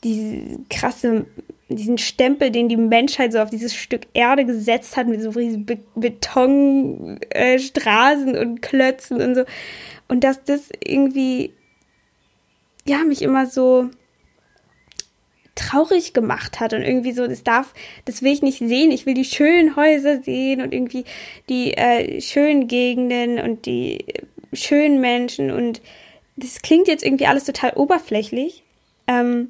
diese 0.06 0.60
krasse 0.70 1.26
diesen 1.68 1.98
Stempel, 1.98 2.50
den 2.50 2.70
die 2.70 2.78
Menschheit 2.78 3.34
so 3.34 3.40
auf 3.40 3.50
dieses 3.50 3.76
Stück 3.76 4.04
Erde 4.14 4.46
gesetzt 4.46 4.96
hat, 4.96 5.08
mit 5.08 5.22
so 5.22 5.32
riesigen 5.32 5.66
Be 5.66 5.80
Betonstraßen 5.96 8.36
äh, 8.36 8.40
und 8.40 8.62
Klötzen 8.62 9.22
und 9.22 9.36
so. 9.36 9.44
Und 10.08 10.24
dass 10.24 10.42
das 10.46 10.70
irgendwie, 10.82 11.52
ja, 12.86 13.04
mich 13.04 13.22
immer 13.22 13.48
so 13.48 13.90
traurig 15.74 16.14
gemacht 16.14 16.60
hat 16.60 16.74
und 16.74 16.84
irgendwie 16.84 17.14
so, 17.14 17.28
das 17.28 17.44
darf, 17.44 17.74
das 18.06 18.22
will 18.22 18.32
ich 18.32 18.42
nicht 18.42 18.60
sehen. 18.60 18.92
Ich 18.92 19.06
will 19.06 19.14
die 19.14 19.26
schönen 19.26 19.76
Häuser 19.76 20.22
sehen 20.22 20.62
und 20.62 20.74
irgendwie 20.74 21.06
die 21.50 21.74
äh, 21.74 22.22
schönen 22.22 22.68
Gegenden 22.68 23.40
und 23.40 23.66
die 23.66 24.06
schönen 24.54 25.02
Menschen 25.02 25.52
und 25.52 25.82
das 26.36 26.62
klingt 26.62 26.88
jetzt 26.88 27.04
irgendwie 27.04 27.28
alles 27.28 27.46
total 27.46 27.74
oberflächlich. 27.74 28.64
Ähm, 29.08 29.50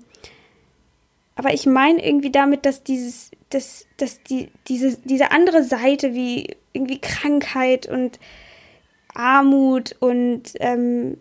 aber 1.36 1.54
ich 1.54 1.66
meine 1.66 2.06
irgendwie 2.06 2.32
damit, 2.32 2.66
dass 2.66 2.84
dieses, 2.84 3.32
dass, 3.50 3.86
dass 3.98 4.22
die, 4.24 4.50
diese, 4.68 4.98
diese 5.04 5.32
andere 5.32 5.64
Seite 5.64 6.14
wie 6.14 6.56
irgendwie 6.74 7.00
Krankheit 7.00 7.88
und 7.88 8.20
Armut 9.14 9.96
und 10.00 10.54
ähm, 10.60 11.18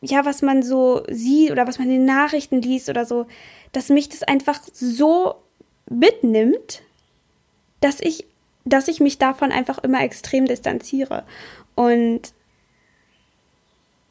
ja, 0.00 0.24
was 0.24 0.42
man 0.42 0.62
so 0.62 1.02
sieht 1.08 1.50
oder 1.50 1.66
was 1.66 1.78
man 1.78 1.88
in 1.88 1.94
den 1.94 2.04
Nachrichten 2.04 2.62
liest 2.62 2.88
oder 2.88 3.04
so, 3.04 3.26
dass 3.72 3.88
mich 3.88 4.08
das 4.08 4.22
einfach 4.22 4.60
so 4.72 5.34
mitnimmt, 5.88 6.82
dass 7.80 8.00
ich, 8.00 8.26
dass 8.64 8.88
ich 8.88 9.00
mich 9.00 9.18
davon 9.18 9.52
einfach 9.52 9.78
immer 9.78 10.02
extrem 10.02 10.46
distanziere 10.46 11.24
und, 11.74 12.20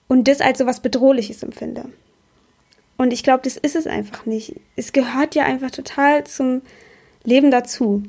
und 0.07 0.27
das 0.27 0.41
als 0.41 0.59
so 0.59 0.65
was 0.65 0.81
Bedrohliches 0.81 1.43
empfinde. 1.43 1.85
Und 2.97 3.13
ich 3.13 3.23
glaube, 3.23 3.43
das 3.43 3.57
ist 3.57 3.75
es 3.75 3.85
einfach 3.85 4.25
nicht. 4.25 4.55
Es 4.75 4.91
gehört 4.91 5.35
ja 5.35 5.45
einfach 5.45 5.69
total 5.69 6.23
zum 6.25 6.61
Leben 7.23 7.51
dazu. 7.51 8.03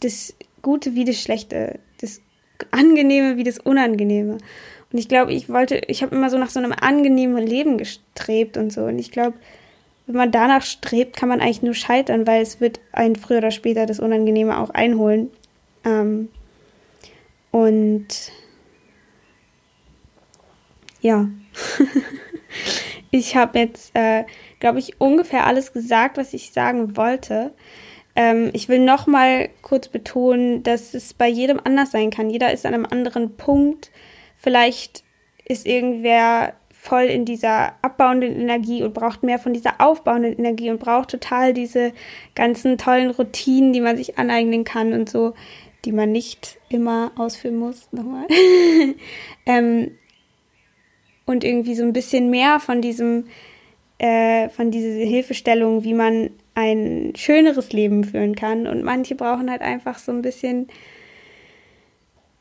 Das 0.00 0.34
Gute 0.62 0.94
wie 0.94 1.04
das 1.04 1.20
Schlechte, 1.20 1.78
das 2.00 2.20
Angenehme 2.72 3.36
wie 3.36 3.44
das 3.44 3.58
Unangenehme. 3.58 4.38
Und 4.92 4.98
ich 4.98 5.08
glaube, 5.08 5.32
ich 5.32 5.48
wollte, 5.48 5.80
ich 5.86 6.02
habe 6.02 6.14
immer 6.14 6.28
so 6.28 6.38
nach 6.38 6.50
so 6.50 6.58
einem 6.58 6.72
angenehmen 6.72 7.44
Leben 7.44 7.78
gestrebt 7.78 8.56
und 8.56 8.72
so. 8.72 8.84
Und 8.84 8.98
ich 8.98 9.10
glaube, 9.10 9.38
wenn 10.06 10.16
man 10.16 10.32
danach 10.32 10.62
strebt, 10.62 11.16
kann 11.16 11.28
man 11.28 11.40
eigentlich 11.40 11.62
nur 11.62 11.74
scheitern, 11.74 12.26
weil 12.26 12.42
es 12.42 12.60
wird 12.60 12.80
einen 12.92 13.16
früher 13.16 13.38
oder 13.38 13.50
später 13.50 13.86
das 13.86 14.00
Unangenehme 14.00 14.58
auch 14.58 14.70
einholen. 14.70 15.30
Ähm, 15.84 16.28
und 17.50 18.08
ja. 21.00 21.28
Ich 23.14 23.36
habe 23.36 23.58
jetzt, 23.58 23.94
äh, 23.94 24.24
glaube 24.58 24.78
ich, 24.78 24.98
ungefähr 24.98 25.46
alles 25.46 25.74
gesagt, 25.74 26.16
was 26.16 26.32
ich 26.32 26.50
sagen 26.50 26.96
wollte. 26.96 27.52
Ähm, 28.16 28.48
ich 28.54 28.70
will 28.70 28.78
noch 28.78 29.06
mal 29.06 29.50
kurz 29.60 29.88
betonen, 29.88 30.62
dass 30.62 30.94
es 30.94 31.12
bei 31.12 31.28
jedem 31.28 31.60
anders 31.62 31.90
sein 31.90 32.08
kann. 32.08 32.30
Jeder 32.30 32.54
ist 32.54 32.64
an 32.64 32.72
einem 32.72 32.86
anderen 32.86 33.36
Punkt. 33.36 33.90
Vielleicht 34.38 35.04
ist 35.44 35.66
irgendwer 35.66 36.54
voll 36.82 37.04
in 37.04 37.24
dieser 37.24 37.74
abbauenden 37.80 38.34
Energie 38.40 38.82
und 38.82 38.92
braucht 38.92 39.22
mehr 39.22 39.38
von 39.38 39.52
dieser 39.52 39.80
aufbauenden 39.80 40.36
Energie 40.36 40.68
und 40.68 40.80
braucht 40.80 41.10
total 41.10 41.54
diese 41.54 41.92
ganzen 42.34 42.76
tollen 42.76 43.12
Routinen, 43.12 43.72
die 43.72 43.80
man 43.80 43.96
sich 43.96 44.18
aneignen 44.18 44.64
kann 44.64 44.92
und 44.92 45.08
so, 45.08 45.34
die 45.84 45.92
man 45.92 46.10
nicht 46.10 46.58
immer 46.70 47.12
ausführen 47.16 47.56
muss. 47.56 47.86
Nochmal. 47.92 48.26
ähm, 49.46 49.92
und 51.24 51.44
irgendwie 51.44 51.76
so 51.76 51.84
ein 51.84 51.92
bisschen 51.92 52.30
mehr 52.30 52.58
von 52.58 52.80
diesem, 52.80 53.26
äh, 53.98 54.48
von 54.48 54.72
dieser 54.72 55.06
Hilfestellung, 55.06 55.84
wie 55.84 55.94
man 55.94 56.30
ein 56.56 57.12
schöneres 57.14 57.72
Leben 57.72 58.02
führen 58.02 58.34
kann. 58.34 58.66
Und 58.66 58.82
manche 58.82 59.14
brauchen 59.14 59.48
halt 59.48 59.62
einfach 59.62 60.00
so 60.00 60.10
ein 60.10 60.22
bisschen 60.22 60.66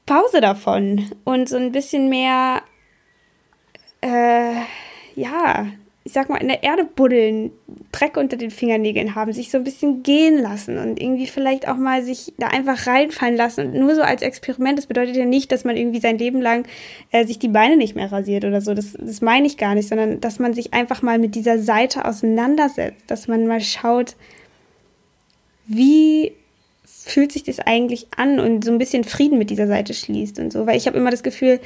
Pause 0.08 0.42
davon 0.42 1.12
und 1.26 1.48
so 1.48 1.58
ein 1.58 1.72
bisschen 1.72 2.10
mehr, 2.10 2.64
äh, 4.02 4.56
ja, 5.16 5.68
ich 6.04 6.14
sag 6.14 6.30
mal, 6.30 6.38
in 6.38 6.48
der 6.48 6.64
Erde 6.64 6.84
buddeln, 6.84 7.52
Dreck 7.92 8.18
unter 8.18 8.36
den 8.36 8.50
Fingernägeln 8.50 9.14
haben, 9.14 9.34
sich 9.34 9.52
so 9.52 9.60
ein 9.60 9.64
bisschen 9.64 10.02
gehen 10.02 10.40
lassen 10.42 10.80
und 10.80 11.00
irgendwie 11.00 11.28
vielleicht 11.28 11.68
auch 11.68 11.78
mal 11.78 12.02
sich 12.02 12.34
da 12.40 12.48
einfach 12.48 12.88
reinfallen 12.88 13.36
lassen 13.36 13.68
und 13.68 13.80
nur 13.80 13.94
so 13.94 14.02
als 14.02 14.24
Experiment. 14.24 14.80
Das 14.80 14.88
bedeutet 14.88 15.16
ja 15.16 15.26
nicht, 15.26 15.52
dass 15.52 15.64
man 15.64 15.78
irgendwie 15.78 16.00
sein 16.00 16.18
Leben 16.18 16.42
lang 16.42 16.66
äh, 17.12 17.26
sich 17.26 17.38
die 17.38 17.50
Beine 17.50 17.78
nicht 17.78 17.96
mehr 17.96 18.12
rasiert 18.12 18.46
oder 18.46 18.62
so. 18.62 18.74
Das, 18.74 18.94
das 19.00 19.22
meine 19.22 19.46
ich 19.46 19.58
gar 19.58 19.76
nicht, 19.76 19.90
sondern 19.90 20.20
dass 20.22 20.40
man 20.40 20.54
sich 20.54 20.74
einfach 20.74 21.04
mal 21.04 21.20
mit 21.20 21.36
dieser 21.36 21.60
Seite 21.60 22.06
auseinandersetzt, 22.06 23.04
dass 23.06 23.28
man 23.28 23.46
mal 23.46 23.62
schaut, 23.62 24.16
wie 25.68 26.34
fühlt 26.84 27.32
sich 27.32 27.44
das 27.44 27.60
eigentlich 27.60 28.08
an 28.16 28.40
und 28.40 28.66
so 28.66 28.72
ein 28.72 28.80
bisschen 28.80 29.04
Frieden 29.04 29.38
mit 29.38 29.52
dieser 29.52 29.68
Seite 29.68 29.94
schließt 29.94 30.40
und 30.40 30.52
so. 30.52 30.66
Weil 30.66 30.78
ich 30.78 30.88
habe 30.88 30.98
immer 30.98 31.12
das 31.12 31.22
Gefühl, 31.22 31.60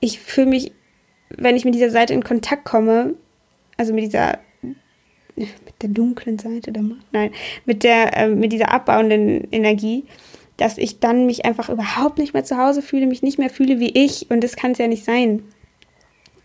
ich 0.00 0.20
fühle 0.20 0.46
mich, 0.46 0.72
wenn 1.30 1.56
ich 1.56 1.64
mit 1.64 1.74
dieser 1.74 1.90
Seite 1.90 2.14
in 2.14 2.24
Kontakt 2.24 2.64
komme, 2.64 3.14
also 3.76 3.92
mit 3.92 4.04
dieser 4.04 4.38
mit 5.36 5.82
der 5.82 5.90
dunklen 5.90 6.38
Seite 6.38 6.72
der 6.72 6.82
Macht, 6.82 7.06
nein, 7.12 7.30
mit 7.66 7.84
der 7.84 8.16
äh, 8.16 8.28
mit 8.28 8.52
dieser 8.52 8.72
abbauenden 8.72 9.46
Energie, 9.52 10.04
dass 10.56 10.78
ich 10.78 11.00
dann 11.00 11.26
mich 11.26 11.44
einfach 11.44 11.68
überhaupt 11.68 12.18
nicht 12.18 12.32
mehr 12.32 12.44
zu 12.44 12.56
Hause 12.56 12.80
fühle, 12.80 13.06
mich 13.06 13.22
nicht 13.22 13.38
mehr 13.38 13.50
fühle 13.50 13.78
wie 13.78 13.90
ich. 13.90 14.30
Und 14.30 14.42
das 14.42 14.56
kann 14.56 14.72
es 14.72 14.78
ja 14.78 14.88
nicht 14.88 15.04
sein, 15.04 15.42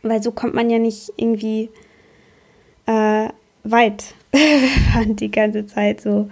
weil 0.04 0.22
so 0.22 0.32
kommt 0.32 0.54
man 0.54 0.70
ja 0.70 0.80
nicht 0.80 1.14
irgendwie 1.16 1.70
äh, 2.88 3.30
weit, 3.64 4.14
die 5.06 5.32
ganze 5.32 5.66
Zeit 5.66 6.02
so 6.02 6.30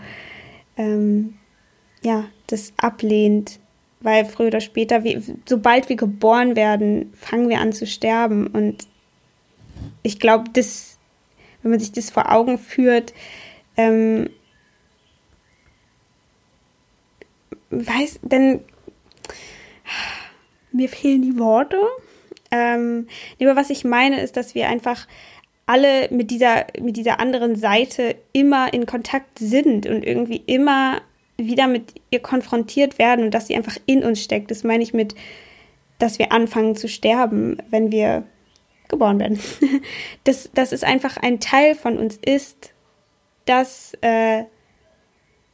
ähm, 0.78 1.36
ja 2.04 2.26
das 2.48 2.74
ablehnt, 2.78 3.60
weil 4.02 4.26
früher 4.26 4.48
oder 4.48 4.62
später, 4.62 5.04
wie, 5.04 5.22
sobald 5.46 5.90
wir 5.90 5.96
geboren 5.96 6.56
werden, 6.56 7.14
fangen 7.14 7.50
wir 7.50 7.60
an 7.60 7.74
zu 7.74 7.86
sterben 7.86 8.48
und 8.48 8.88
ich 10.04 10.20
glaube, 10.20 10.50
das, 10.54 10.98
wenn 11.62 11.72
man 11.72 11.80
sich 11.80 11.92
das 11.92 12.10
vor 12.10 12.32
Augen 12.32 12.58
führt, 12.58 13.14
ähm, 13.78 14.30
weiß, 17.70 18.20
denn 18.24 18.62
mir 20.72 20.90
fehlen 20.90 21.22
die 21.22 21.38
Worte. 21.38 21.78
Ähm, 22.52 23.08
aber 23.42 23.56
was 23.56 23.70
ich 23.70 23.84
meine, 23.84 24.22
ist, 24.22 24.38
dass 24.38 24.56
wir 24.56 24.70
einfach 24.70 25.08
alle 25.66 26.10
mit 26.10 26.32
dieser, 26.32 26.66
mit 26.82 26.98
dieser 26.98 27.20
anderen 27.20 27.56
Seite 27.56 28.16
immer 28.34 28.74
in 28.74 28.86
Kontakt 28.86 29.38
sind 29.38 29.86
und 29.86 30.04
irgendwie 30.04 30.42
immer 30.48 31.02
wieder 31.48 31.68
mit 31.68 31.96
ihr 32.10 32.20
konfrontiert 32.20 33.00
werden 33.00 33.26
und 33.26 33.34
dass 33.34 33.48
sie 33.48 33.56
einfach 33.56 33.78
in 33.86 34.04
uns 34.04 34.22
steckt. 34.22 34.52
Das 34.52 34.64
meine 34.64 34.84
ich 34.84 34.94
mit, 34.94 35.16
dass 35.98 36.20
wir 36.20 36.32
anfangen 36.32 36.76
zu 36.76 36.88
sterben, 36.88 37.58
wenn 37.70 37.92
wir 37.92 38.24
geboren 38.88 39.20
werden. 39.20 39.40
dass, 40.24 40.50
dass 40.54 40.72
es 40.72 40.84
einfach 40.84 41.18
ein 41.18 41.40
Teil 41.40 41.76
von 41.76 41.98
uns 41.98 42.18
ist, 42.18 42.74
dass, 43.46 43.94
äh, 44.02 44.44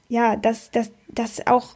ja, 0.10 0.36
dass, 0.36 0.72
dass 0.72 0.92
dass 1.16 1.48
auch 1.48 1.76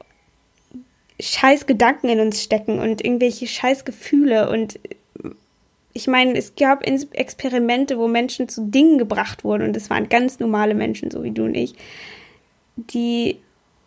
scheiß 1.20 1.66
Gedanken 1.66 2.10
in 2.10 2.20
uns 2.20 2.44
stecken 2.44 2.80
und 2.80 3.04
irgendwelche 3.04 3.48
scheiß 3.48 3.86
Gefühle 3.86 4.50
und 4.50 4.80
ich 5.92 6.08
meine, 6.08 6.38
es 6.38 6.56
gab 6.56 6.86
Experimente, 6.86 7.98
wo 7.98 8.08
Menschen 8.08 8.48
zu 8.48 8.68
Dingen 8.68 9.00
gebracht 9.00 9.44
wurden 9.44 9.64
und 9.64 9.76
es 9.76 9.90
waren 9.90 10.08
ganz 10.08 10.40
normale 10.40 10.76
Menschen, 10.76 11.10
so 11.10 11.24
wie 11.24 11.32
du 11.32 11.46
und 11.46 11.56
ich, 11.56 11.74
die 12.78 13.40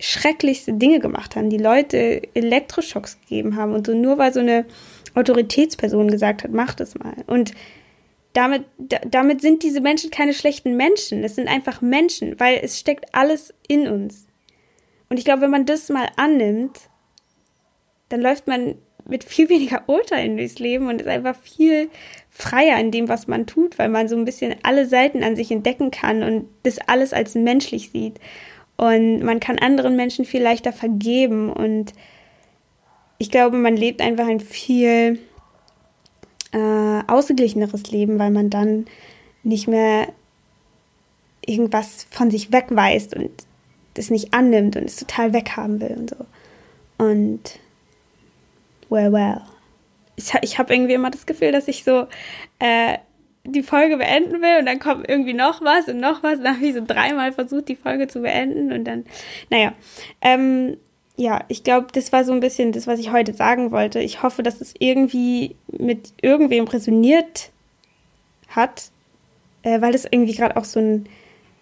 schrecklichste 0.03 0.73
Dinge 0.73 0.99
gemacht 0.99 1.37
haben, 1.37 1.49
die 1.49 1.59
Leute 1.59 2.23
Elektroschocks 2.35 3.21
gegeben 3.21 3.55
haben 3.55 3.73
und 3.73 3.87
so 3.87 3.95
nur 3.95 4.19
weil 4.19 4.35
so 4.35 4.41
eine 4.41 4.67
Autoritätsperson 5.15 6.11
gesagt 6.11 6.43
hat, 6.43 6.51
mach 6.51 6.75
das 6.75 6.99
mal. 6.99 7.15
Und 7.29 7.53
damit, 8.33 8.65
damit 8.79 9.41
sind 9.41 9.63
diese 9.63 9.81
Menschen 9.81 10.11
keine 10.11 10.35
schlechten 10.35 10.77
Menschen. 10.77 11.23
Es 11.23 11.37
sind 11.37 11.49
einfach 11.49 11.83
Menschen, 11.83 12.41
weil 12.41 12.59
es 12.63 12.81
steckt 12.81 13.15
alles 13.15 13.55
in 13.69 13.87
uns. 13.87 14.27
Und 15.09 15.19
ich 15.19 15.25
glaube, 15.25 15.43
wenn 15.43 15.51
man 15.51 15.67
das 15.67 15.89
mal 15.89 16.09
annimmt, 16.17 16.81
dann 18.09 18.21
läuft 18.21 18.49
man 18.49 18.75
mit 19.07 19.23
viel 19.23 19.49
weniger 19.51 19.85
Urteilen 19.87 20.37
durchs 20.37 20.59
Leben 20.59 20.89
und 20.89 21.01
ist 21.01 21.07
einfach 21.07 21.37
viel 21.37 21.91
freier 22.29 22.81
in 22.81 22.91
dem, 22.91 23.09
was 23.09 23.29
man 23.29 23.47
tut, 23.47 23.79
weil 23.79 23.89
man 23.89 24.09
so 24.09 24.17
ein 24.17 24.25
bisschen 24.25 24.57
alle 24.65 24.87
Seiten 24.87 25.23
an 25.23 25.37
sich 25.37 25.53
entdecken 25.53 25.93
kann 25.93 26.25
und 26.25 26.49
das 26.65 26.79
alles 26.89 27.13
als 27.13 27.37
menschlich 27.37 27.91
sieht. 27.91 28.19
Und 28.83 29.23
man 29.23 29.39
kann 29.39 29.61
anderen 29.61 29.95
Menschen 29.95 30.25
viel 30.25 30.43
leichter 30.43 30.73
vergeben 30.73 31.53
und 31.53 31.93
ich 33.19 33.31
glaube, 33.31 33.57
man 33.57 33.77
lebt 33.77 34.01
einfach 34.01 34.27
ein 34.27 34.41
viel 34.41 35.21
äh, 36.51 37.03
ausgeglicheneres 37.07 37.93
Leben, 37.93 38.19
weil 38.19 38.33
man 38.33 38.51
dann 38.51 38.87
nicht 39.45 39.69
mehr 39.69 40.09
irgendwas 41.47 42.09
von 42.11 42.33
sich 42.33 42.51
wegweist 42.51 43.15
und 43.15 43.31
das 43.95 44.11
nicht 44.11 44.35
annimmt 44.35 44.75
und 44.75 44.83
es 44.83 44.97
total 44.97 45.33
weghaben 45.33 45.81
will 45.81 45.97
und 45.97 46.11
so. 46.11 46.27
Und 46.99 47.61
well, 48.89 49.13
well. 49.13 49.43
Ich, 50.17 50.35
ich 50.43 50.59
habe 50.59 50.75
irgendwie 50.75 50.95
immer 50.95 51.13
das 51.13 51.27
Gefühl, 51.27 51.53
dass 51.53 51.69
ich 51.69 51.85
so 51.85 52.09
äh, 52.59 52.99
die 53.45 53.63
Folge 53.63 53.97
beenden 53.97 54.41
will 54.41 54.61
und 54.61 54.67
dann 54.67 54.79
kommt 54.79 55.09
irgendwie 55.09 55.35
noch 55.35 55.63
was 55.63 55.89
und 55.89 55.99
noch 55.99 56.23
was. 56.23 56.41
Dann 56.41 56.57
habe 56.57 56.67
ich 56.67 56.75
so 56.75 56.85
dreimal 56.85 57.33
versucht, 57.33 57.69
die 57.69 57.77
Folge 57.77 58.07
zu 58.09 58.21
beenden 58.21 58.73
und 58.73 58.85
dann, 58.85 59.05
naja. 59.51 59.73
Ähm, 60.21 60.77
ja, 61.17 61.45
ich 61.49 61.63
glaube, 61.63 61.89
das 61.93 62.13
war 62.13 62.25
so 62.25 62.33
ein 62.33 62.41
bisschen 62.41 62.73
das, 62.73 62.87
was 62.87 62.99
ich 62.99 63.13
heute 63.13 63.35
sagen 63.35 63.71
wollte. 63.71 64.01
Ich 64.01 64.23
hoffe, 64.23 64.43
dass 64.43 64.61
es 64.61 64.75
irgendwie 64.79 65.57
mit 65.67 66.13
irgendwem 66.23 66.67
resoniert 66.67 67.51
hat, 68.49 68.91
äh, 69.63 69.81
weil 69.81 69.93
das 69.93 70.07
irgendwie 70.11 70.35
gerade 70.35 70.57
auch 70.57 70.65
so 70.65 70.81
ein 70.81 71.07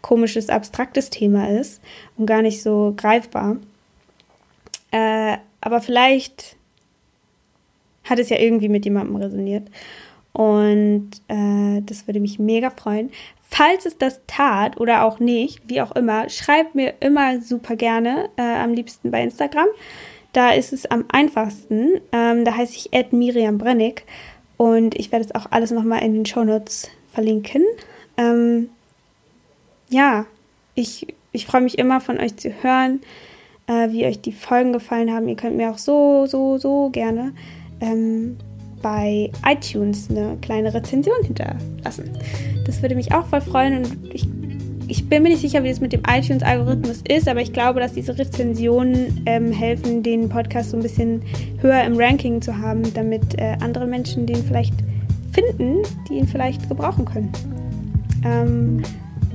komisches, 0.02 0.48
abstraktes 0.48 1.10
Thema 1.10 1.50
ist 1.50 1.82
und 2.16 2.26
gar 2.26 2.42
nicht 2.42 2.62
so 2.62 2.94
greifbar. 2.96 3.56
Äh, 4.92 5.38
aber 5.60 5.80
vielleicht 5.80 6.56
hat 8.04 8.18
es 8.18 8.28
ja 8.28 8.38
irgendwie 8.38 8.68
mit 8.68 8.84
jemandem 8.84 9.16
resoniert. 9.16 9.68
Und 10.32 11.10
äh, 11.28 11.80
das 11.82 12.06
würde 12.06 12.20
mich 12.20 12.38
mega 12.38 12.70
freuen. 12.70 13.10
Falls 13.42 13.84
es 13.84 13.98
das 13.98 14.20
tat 14.26 14.80
oder 14.80 15.04
auch 15.04 15.18
nicht, 15.18 15.60
wie 15.66 15.80
auch 15.82 15.92
immer, 15.92 16.28
schreibt 16.28 16.74
mir 16.74 16.94
immer 17.00 17.40
super 17.40 17.74
gerne, 17.74 18.30
äh, 18.36 18.42
am 18.42 18.72
liebsten 18.72 19.10
bei 19.10 19.22
Instagram. 19.22 19.66
Da 20.32 20.50
ist 20.52 20.72
es 20.72 20.86
am 20.86 21.04
einfachsten. 21.08 22.00
Ähm, 22.12 22.44
da 22.44 22.56
heiße 22.56 22.74
ich 22.76 22.92
Ed 22.92 23.12
Miriam 23.12 23.58
Brennig 23.58 24.04
und 24.56 24.94
ich 24.94 25.10
werde 25.10 25.24
es 25.24 25.34
auch 25.34 25.46
alles 25.50 25.72
nochmal 25.72 26.02
in 26.02 26.14
den 26.14 26.26
Shownotes 26.26 26.88
verlinken. 27.12 27.64
Ähm, 28.16 28.68
ja, 29.88 30.26
ich, 30.76 31.08
ich 31.32 31.46
freue 31.46 31.62
mich 31.62 31.78
immer 31.78 32.00
von 32.00 32.20
euch 32.20 32.36
zu 32.36 32.50
hören, 32.62 33.00
äh, 33.66 33.90
wie 33.90 34.06
euch 34.06 34.20
die 34.20 34.32
Folgen 34.32 34.72
gefallen 34.72 35.12
haben. 35.12 35.28
Ihr 35.28 35.36
könnt 35.36 35.56
mir 35.56 35.70
auch 35.70 35.78
so, 35.78 36.26
so, 36.26 36.58
so 36.58 36.90
gerne 36.90 37.32
ähm, 37.80 38.38
bei 38.82 39.30
iTunes 39.46 40.08
eine 40.10 40.36
kleine 40.40 40.72
Rezension 40.72 41.22
hinterlassen. 41.22 42.10
Das 42.66 42.82
würde 42.82 42.94
mich 42.94 43.12
auch 43.12 43.26
voll 43.26 43.40
freuen 43.40 43.78
und 43.78 44.14
ich, 44.14 44.26
ich 44.88 45.08
bin 45.08 45.22
mir 45.22 45.30
nicht 45.30 45.40
sicher, 45.40 45.62
wie 45.64 45.68
es 45.68 45.80
mit 45.80 45.92
dem 45.92 46.02
iTunes-Algorithmus 46.08 47.02
ist, 47.08 47.28
aber 47.28 47.40
ich 47.40 47.52
glaube, 47.52 47.80
dass 47.80 47.92
diese 47.92 48.18
Rezensionen 48.18 49.22
ähm, 49.26 49.52
helfen, 49.52 50.02
den 50.02 50.28
Podcast 50.28 50.70
so 50.70 50.76
ein 50.76 50.82
bisschen 50.82 51.22
höher 51.60 51.82
im 51.84 51.96
Ranking 51.96 52.42
zu 52.42 52.58
haben, 52.58 52.82
damit 52.94 53.38
äh, 53.38 53.56
andere 53.60 53.86
Menschen 53.86 54.26
den 54.26 54.42
vielleicht 54.42 54.74
finden, 55.32 55.82
die 56.08 56.14
ihn 56.14 56.26
vielleicht 56.26 56.68
gebrauchen 56.68 57.04
können. 57.04 57.32
Ähm, 58.24 58.82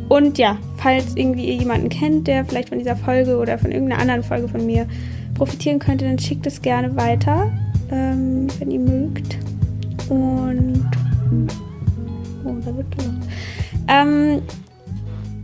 und 0.10 0.38
ja, 0.38 0.58
falls 0.78 1.16
irgendwie 1.16 1.46
ihr 1.46 1.56
jemanden 1.56 1.90
kennt, 1.90 2.28
der 2.28 2.46
vielleicht 2.46 2.70
von 2.70 2.78
dieser 2.78 2.96
Folge 2.96 3.38
oder 3.38 3.58
von 3.58 3.72
irgendeiner 3.72 4.02
anderen 4.02 4.24
Folge 4.24 4.48
von 4.48 4.66
mir 4.66 4.86
profitieren 5.34 5.80
könnte, 5.80 6.06
dann 6.06 6.20
schickt 6.20 6.46
es 6.46 6.62
gerne 6.62 6.96
weiter 6.96 7.52
ähm, 7.92 8.48
wenn 8.60 8.72
ihr 8.72 8.80
mögt. 8.80 9.38
Und 10.10 10.84
oh, 12.46 12.56
da 12.64 12.76
wird 12.76 12.88
ähm, 13.88 14.42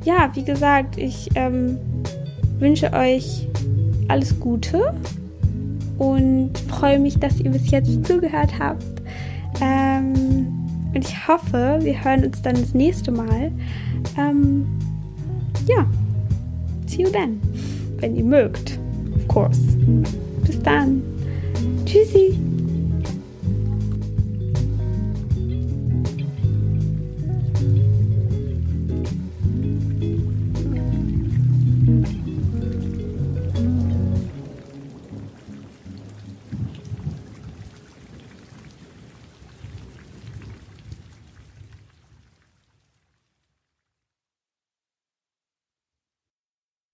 ja, 0.04 0.30
wie 0.34 0.44
gesagt, 0.44 0.98
ich 0.98 1.30
ähm, 1.36 1.78
wünsche 2.60 2.92
euch 2.94 3.48
alles 4.08 4.40
Gute 4.40 4.94
und 5.98 6.58
freue 6.68 7.00
mich, 7.00 7.18
dass 7.20 7.40
ihr 7.40 7.52
bis 7.52 7.70
jetzt 7.70 8.06
zugehört 8.06 8.58
habt. 8.60 8.84
Ähm, 9.62 10.48
und 10.94 11.06
ich 11.06 11.28
hoffe, 11.28 11.80
wir 11.82 12.04
hören 12.04 12.26
uns 12.26 12.42
dann 12.42 12.56
das 12.56 12.74
nächste 12.74 13.12
Mal. 13.12 13.52
Ähm, 14.18 14.66
ja, 15.68 15.86
see 16.88 17.04
you 17.04 17.10
then, 17.10 17.40
wenn 18.00 18.16
ihr 18.16 18.24
mögt, 18.24 18.80
of 19.16 19.28
course. 19.28 19.62
Bis 20.46 20.60
dann. 20.64 21.04
Tschüssi. 21.92 22.51